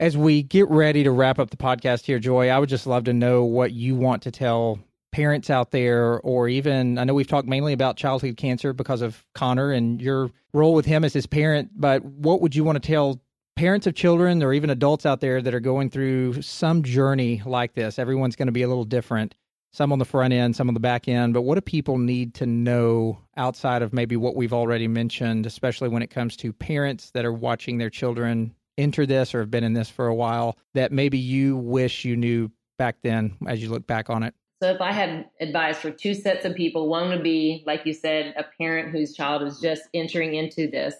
[0.00, 3.04] As we get ready to wrap up the podcast here, Joy, I would just love
[3.04, 4.80] to know what you want to tell
[5.12, 9.24] parents out there, or even I know we've talked mainly about childhood cancer because of
[9.34, 12.86] Connor and your role with him as his parent, but what would you want to
[12.86, 13.20] tell
[13.54, 17.74] parents of children or even adults out there that are going through some journey like
[17.74, 17.98] this?
[17.98, 19.34] Everyone's going to be a little different
[19.72, 21.34] some on the front end, some on the back end.
[21.34, 25.88] But what do people need to know outside of maybe what we've already mentioned, especially
[25.88, 29.64] when it comes to parents that are watching their children enter this or have been
[29.64, 33.70] in this for a while that maybe you wish you knew back then as you
[33.70, 34.34] look back on it?
[34.62, 37.92] So, if I had advice for two sets of people, one would be, like you
[37.92, 40.94] said, a parent whose child is just entering into this.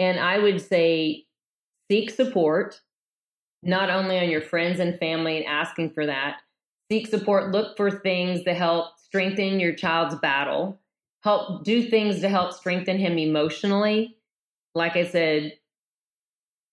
[0.00, 1.26] And I would say
[1.88, 2.80] seek support,
[3.62, 6.38] not only on your friends and family and asking for that,
[6.92, 10.78] seek support, look for things to help strengthen your child's battle,
[11.22, 14.18] help do things to help strengthen him emotionally.
[14.74, 15.54] Like I said,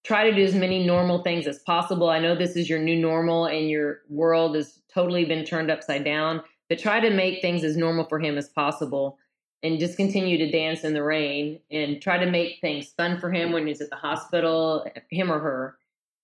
[0.04, 2.10] try to do as many normal things as possible.
[2.10, 6.04] I know this is your new normal and your world has totally been turned upside
[6.04, 9.18] down, but try to make things as normal for him as possible
[9.64, 13.32] and just continue to dance in the rain and try to make things fun for
[13.32, 15.78] him when he's at the hospital, him or her,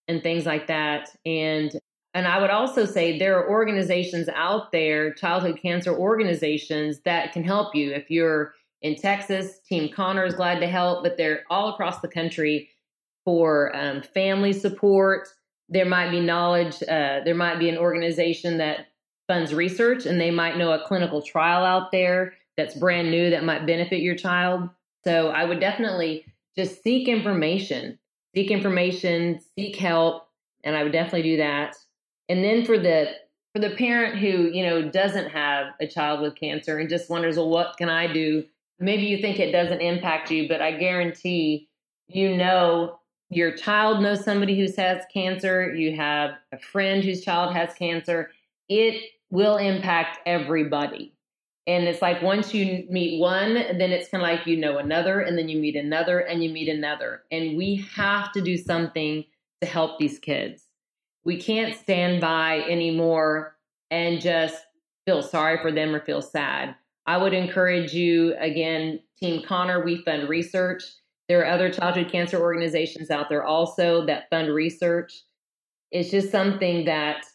[0.10, 1.16] and things like that.
[1.26, 1.72] And
[2.16, 7.44] and I would also say there are organizations out there, childhood cancer organizations that can
[7.44, 7.92] help you.
[7.92, 12.08] If you're in Texas, Team Connor is glad to help, but they're all across the
[12.08, 12.70] country
[13.26, 15.28] for um, family support.
[15.68, 18.88] There might be knowledge, uh, there might be an organization that
[19.28, 23.44] funds research, and they might know a clinical trial out there that's brand new that
[23.44, 24.70] might benefit your child.
[25.04, 26.24] So I would definitely
[26.58, 28.00] just seek information,
[28.34, 30.28] seek information, seek help,
[30.64, 31.76] and I would definitely do that
[32.30, 33.12] and then for the
[33.54, 37.38] for the parent who you know doesn't have a child with cancer and just wonders
[37.38, 38.44] well what can i do?
[38.78, 41.70] Maybe you think it doesn't impact you but i guarantee
[42.08, 43.00] you know
[43.30, 48.32] your child knows somebody who has cancer you have a friend whose child has cancer
[48.70, 51.14] it will impact everybody.
[51.68, 55.22] And it's like once you meet one then it's kind of like you know another
[55.22, 57.24] and then you meet another and you meet another.
[57.32, 59.26] And we have to do something
[59.62, 60.65] to help these kids
[61.26, 63.58] we can't stand by anymore
[63.92, 64.56] and just
[65.06, 66.76] feel sorry for them or feel sad.
[67.08, 70.84] I would encourage you, again, Team Connor, we fund research.
[71.28, 75.24] There are other childhood cancer organizations out there also that fund research.
[75.92, 77.26] It's just something that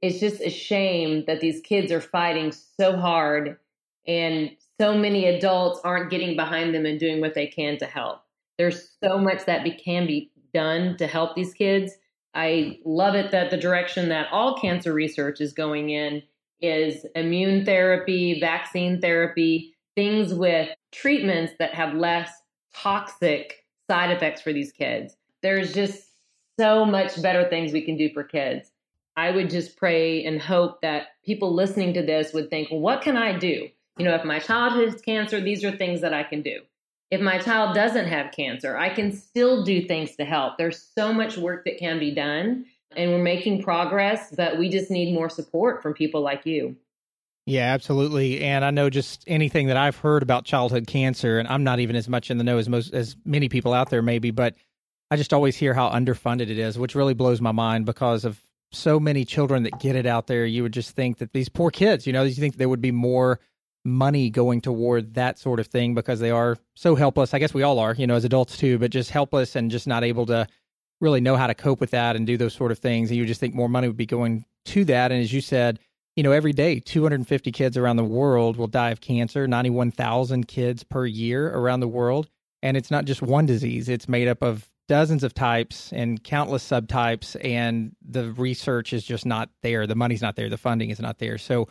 [0.00, 3.58] it's just a shame that these kids are fighting so hard
[4.06, 4.50] and
[4.80, 8.22] so many adults aren't getting behind them and doing what they can to help.
[8.58, 11.92] There's so much that be, can be done to help these kids
[12.34, 16.22] I love it that the direction that all cancer research is going in
[16.60, 22.30] is immune therapy, vaccine therapy, things with treatments that have less
[22.74, 25.16] toxic side effects for these kids.
[25.42, 26.08] There's just
[26.58, 28.70] so much better things we can do for kids.
[29.16, 33.02] I would just pray and hope that people listening to this would think, well, what
[33.02, 33.68] can I do?
[33.98, 36.60] You know, if my child has cancer, these are things that I can do.
[37.12, 40.56] If my child doesn't have cancer, I can still do things to help.
[40.56, 42.64] There's so much work that can be done,
[42.96, 46.74] and we're making progress, but we just need more support from people like you.
[47.44, 48.40] Yeah, absolutely.
[48.40, 51.96] And I know just anything that I've heard about childhood cancer, and I'm not even
[51.96, 54.54] as much in the know as most as many people out there maybe, but
[55.10, 58.40] I just always hear how underfunded it is, which really blows my mind because of
[58.70, 60.46] so many children that get it out there.
[60.46, 62.90] You would just think that these poor kids, you know, you think there would be
[62.90, 63.38] more
[63.84, 67.34] money going toward that sort of thing because they are so helpless.
[67.34, 69.86] I guess we all are, you know, as adults too, but just helpless and just
[69.86, 70.46] not able to
[71.00, 73.10] really know how to cope with that and do those sort of things.
[73.10, 75.10] And you just think more money would be going to that.
[75.10, 75.80] And as you said,
[76.16, 80.84] you know, every day, 250 kids around the world will die of cancer, 91,000 kids
[80.84, 82.28] per year around the world.
[82.62, 86.68] And it's not just one disease, it's made up of dozens of types and countless
[86.68, 87.36] subtypes.
[87.42, 89.86] And the research is just not there.
[89.86, 90.48] The money's not there.
[90.48, 91.38] The funding is not there.
[91.38, 91.68] So,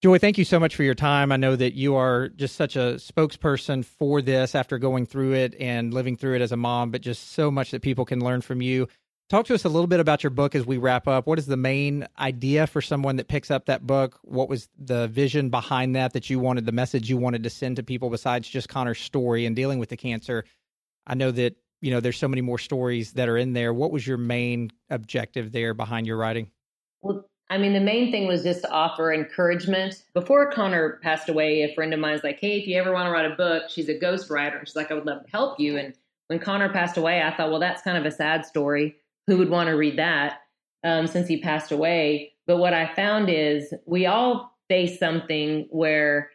[0.00, 1.32] Joy, thank you so much for your time.
[1.32, 5.56] I know that you are just such a spokesperson for this after going through it
[5.58, 8.40] and living through it as a mom, but just so much that people can learn
[8.40, 8.86] from you.
[9.28, 11.26] Talk to us a little bit about your book as we wrap up.
[11.26, 14.20] What is the main idea for someone that picks up that book?
[14.22, 17.74] What was the vision behind that that you wanted, the message you wanted to send
[17.76, 20.44] to people besides just Connor's story and dealing with the cancer?
[21.08, 23.74] I know that, you know, there's so many more stories that are in there.
[23.74, 26.52] What was your main objective there behind your writing?
[27.02, 30.02] Well, I mean, the main thing was just to offer encouragement.
[30.12, 33.06] Before Connor passed away, a friend of mine was like, Hey, if you ever want
[33.06, 34.58] to write a book, she's a ghostwriter.
[34.58, 35.78] And she's like, I would love to help you.
[35.78, 35.94] And
[36.26, 38.96] when Connor passed away, I thought, well, that's kind of a sad story
[39.26, 40.40] who would want to read that
[40.84, 42.32] um, since he passed away.
[42.46, 46.30] But what I found is we all face something where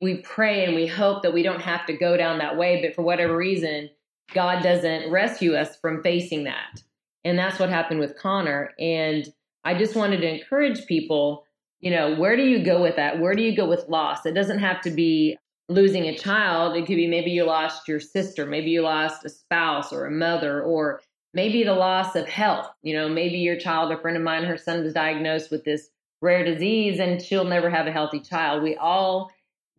[0.00, 2.94] we pray and we hope that we don't have to go down that way, but
[2.94, 3.90] for whatever reason,
[4.34, 6.82] God doesn't rescue us from facing that.
[7.24, 8.70] And that's what happened with Connor.
[8.78, 9.26] And
[9.68, 11.44] I just wanted to encourage people,
[11.80, 13.20] you know, where do you go with that?
[13.20, 14.24] Where do you go with loss?
[14.24, 15.36] It doesn't have to be
[15.68, 16.74] losing a child.
[16.74, 20.10] It could be maybe you lost your sister, maybe you lost a spouse or a
[20.10, 21.02] mother, or
[21.34, 22.70] maybe the loss of health.
[22.80, 25.90] You know, maybe your child, a friend of mine, her son was diagnosed with this
[26.22, 28.62] rare disease and she'll never have a healthy child.
[28.62, 29.30] We all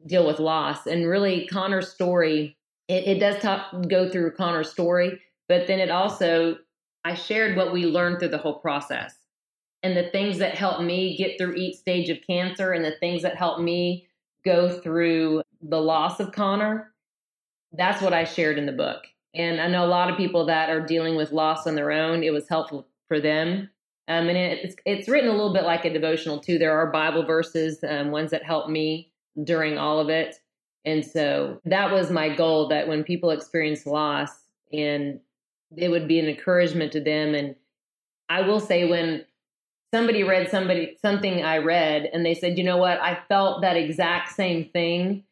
[0.05, 0.85] deal with loss.
[0.85, 2.55] And really, Connor's story,
[2.87, 6.57] it, it does talk, go through Connor's story, but then it also,
[7.03, 9.15] I shared what we learned through the whole process
[9.83, 13.21] and the things that helped me get through each stage of cancer and the things
[13.21, 14.07] that helped me
[14.43, 16.93] go through the loss of Connor.
[17.73, 19.03] That's what I shared in the book.
[19.35, 22.23] And I know a lot of people that are dealing with loss on their own.
[22.23, 23.69] It was helpful for them.
[24.07, 26.57] Um, and it's it's written a little bit like a devotional too.
[26.57, 29.11] There are Bible verses, um, ones that helped me
[29.43, 30.37] during all of it.
[30.83, 34.31] And so that was my goal that when people experience loss,
[34.73, 35.19] and
[35.77, 37.35] it would be an encouragement to them.
[37.35, 37.55] And
[38.29, 39.25] I will say when
[39.93, 43.77] somebody read somebody something I read and they said, you know what, I felt that
[43.77, 45.23] exact same thing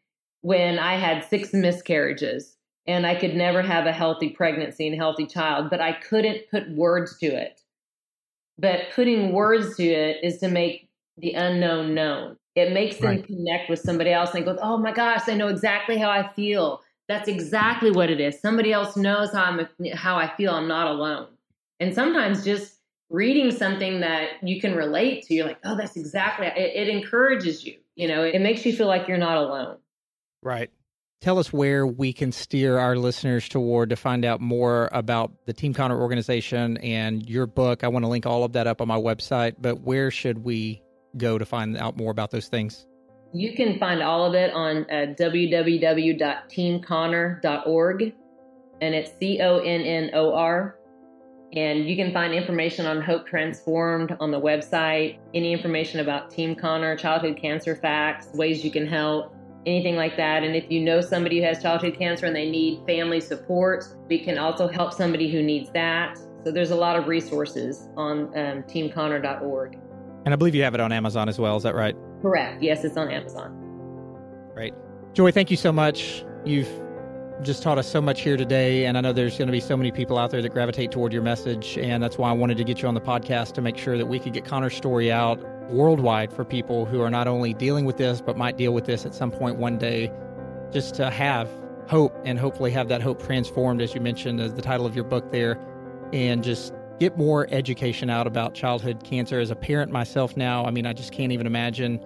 [0.42, 2.56] when I had six miscarriages
[2.86, 6.70] and I could never have a healthy pregnancy and healthy child, but I couldn't put
[6.70, 7.62] words to it.
[8.58, 12.38] But putting words to it is to make the unknown known.
[12.56, 13.26] It makes them right.
[13.26, 16.82] connect with somebody else and go, oh my gosh, they know exactly how I feel.
[17.08, 18.40] That's exactly what it is.
[18.40, 20.52] Somebody else knows how I'm how I feel.
[20.52, 21.28] I'm not alone.
[21.80, 22.77] And sometimes just
[23.10, 26.48] reading something that you can relate to, you're like, oh, that's exactly.
[26.48, 27.78] It, it encourages you.
[27.96, 29.78] You know, it makes you feel like you're not alone.
[30.42, 30.70] Right
[31.22, 35.54] tell us where we can steer our listeners toward to find out more about the
[35.54, 37.84] Team Connor organization and your book.
[37.84, 40.82] I want to link all of that up on my website, but where should we
[41.18, 42.86] go to find out more about those things?
[43.34, 48.14] You can find all of it on uh, www.teamconnor.org,
[48.82, 50.77] and it's C O N N O R.
[51.58, 56.54] And you can find information on Hope Transformed on the website, any information about Team
[56.54, 59.34] Connor, childhood cancer facts, ways you can help
[59.66, 60.44] anything like that.
[60.44, 64.24] And if you know somebody who has childhood cancer and they need family support, we
[64.24, 66.20] can also help somebody who needs that.
[66.46, 69.80] So there's a lot of resources on um, teamconnor.org.
[70.26, 71.58] And I believe you have it on Amazon as well.
[71.58, 71.96] Is that right?
[72.22, 72.62] Correct.
[72.62, 74.52] Yes, it's on Amazon.
[74.54, 74.76] Great.
[75.14, 76.24] Joy, thank you so much.
[76.46, 76.70] You've
[77.44, 78.86] just taught us so much here today.
[78.86, 81.14] And I know there's going to be so many people out there that gravitate toward
[81.14, 81.78] your message.
[81.78, 84.08] And that's why I wanted to get you on the podcast to make sure that
[84.08, 87.98] we could get Connor's story out worldwide for people who are not only dealing with
[87.98, 90.12] this, but might deal with this at some point one day,
[90.72, 91.50] just to have
[91.88, 95.04] hope and hopefully have that hope transformed, as you mentioned, as the title of your
[95.04, 95.60] book there,
[96.14, 99.40] and just get more education out about childhood cancer.
[99.40, 102.00] As a parent myself now, I mean, I just can't even imagine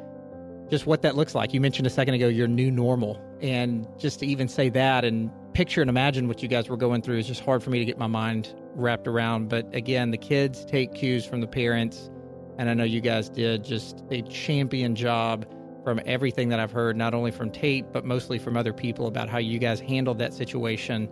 [0.72, 1.54] just what that looks like.
[1.54, 5.30] You mentioned a second ago your new normal, and just to even say that and
[5.54, 7.86] picture and imagine what you guys were going through is just hard for me to
[7.86, 9.50] get my mind wrapped around.
[9.50, 12.10] But again, the kids take cues from the parents,
[12.58, 15.46] and I know you guys did just a champion job
[15.84, 19.28] from everything that I've heard, not only from Tate, but mostly from other people about
[19.28, 21.10] how you guys handled that situation.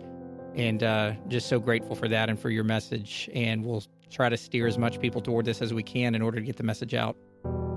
[0.56, 3.30] And uh, just so grateful for that and for your message.
[3.34, 6.40] And we'll try to steer as much people toward this as we can in order
[6.40, 7.16] to get the message out.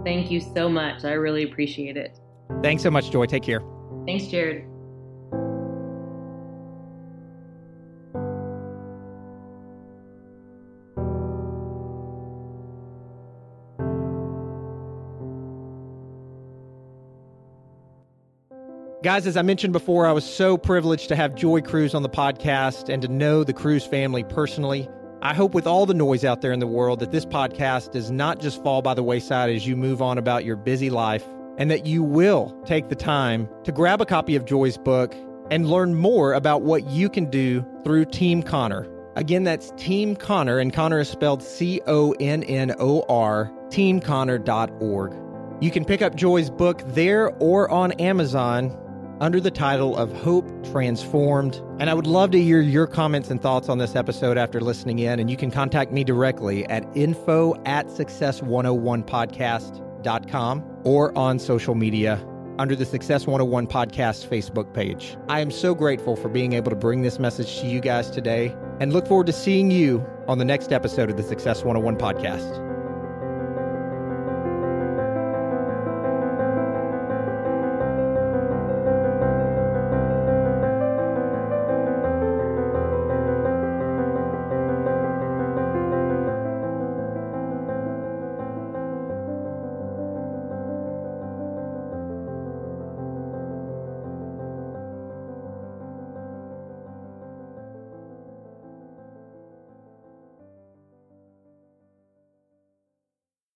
[0.04, 1.06] Thank you so much.
[1.06, 2.20] I really appreciate it.
[2.62, 3.26] Thanks so much, Joy.
[3.26, 3.62] Take care.
[4.06, 4.66] Thanks, Jared.
[19.04, 22.10] Guys, as I mentioned before, I was so privileged to have Joy Cruse on the
[22.10, 24.88] podcast and to know the Cruse family personally.
[25.24, 28.11] I hope with all the noise out there in the world that this podcast does
[28.11, 31.24] not just fall by the wayside as you move on about your busy life
[31.57, 35.15] and that you will take the time to grab a copy of Joy's book
[35.49, 38.86] and learn more about what you can do through Team Connor.
[39.15, 45.13] Again, that's Team Connor, and Connor is spelled C O N N O R, teamconnor.org.
[45.63, 48.78] You can pick up Joy's book there or on Amazon
[49.24, 51.61] under the title of Hope Transformed.
[51.80, 54.99] And I would love to hear your comments and thoughts on this episode after listening
[54.99, 55.17] in.
[55.17, 62.21] And you can contact me directly at info at success101podcast.com or on social media
[62.59, 65.15] under the Success 101 Podcast Facebook page.
[65.30, 68.53] I am so grateful for being able to bring this message to you guys today
[68.82, 72.72] and look forward to seeing you on the next episode of the Success 101 Podcast.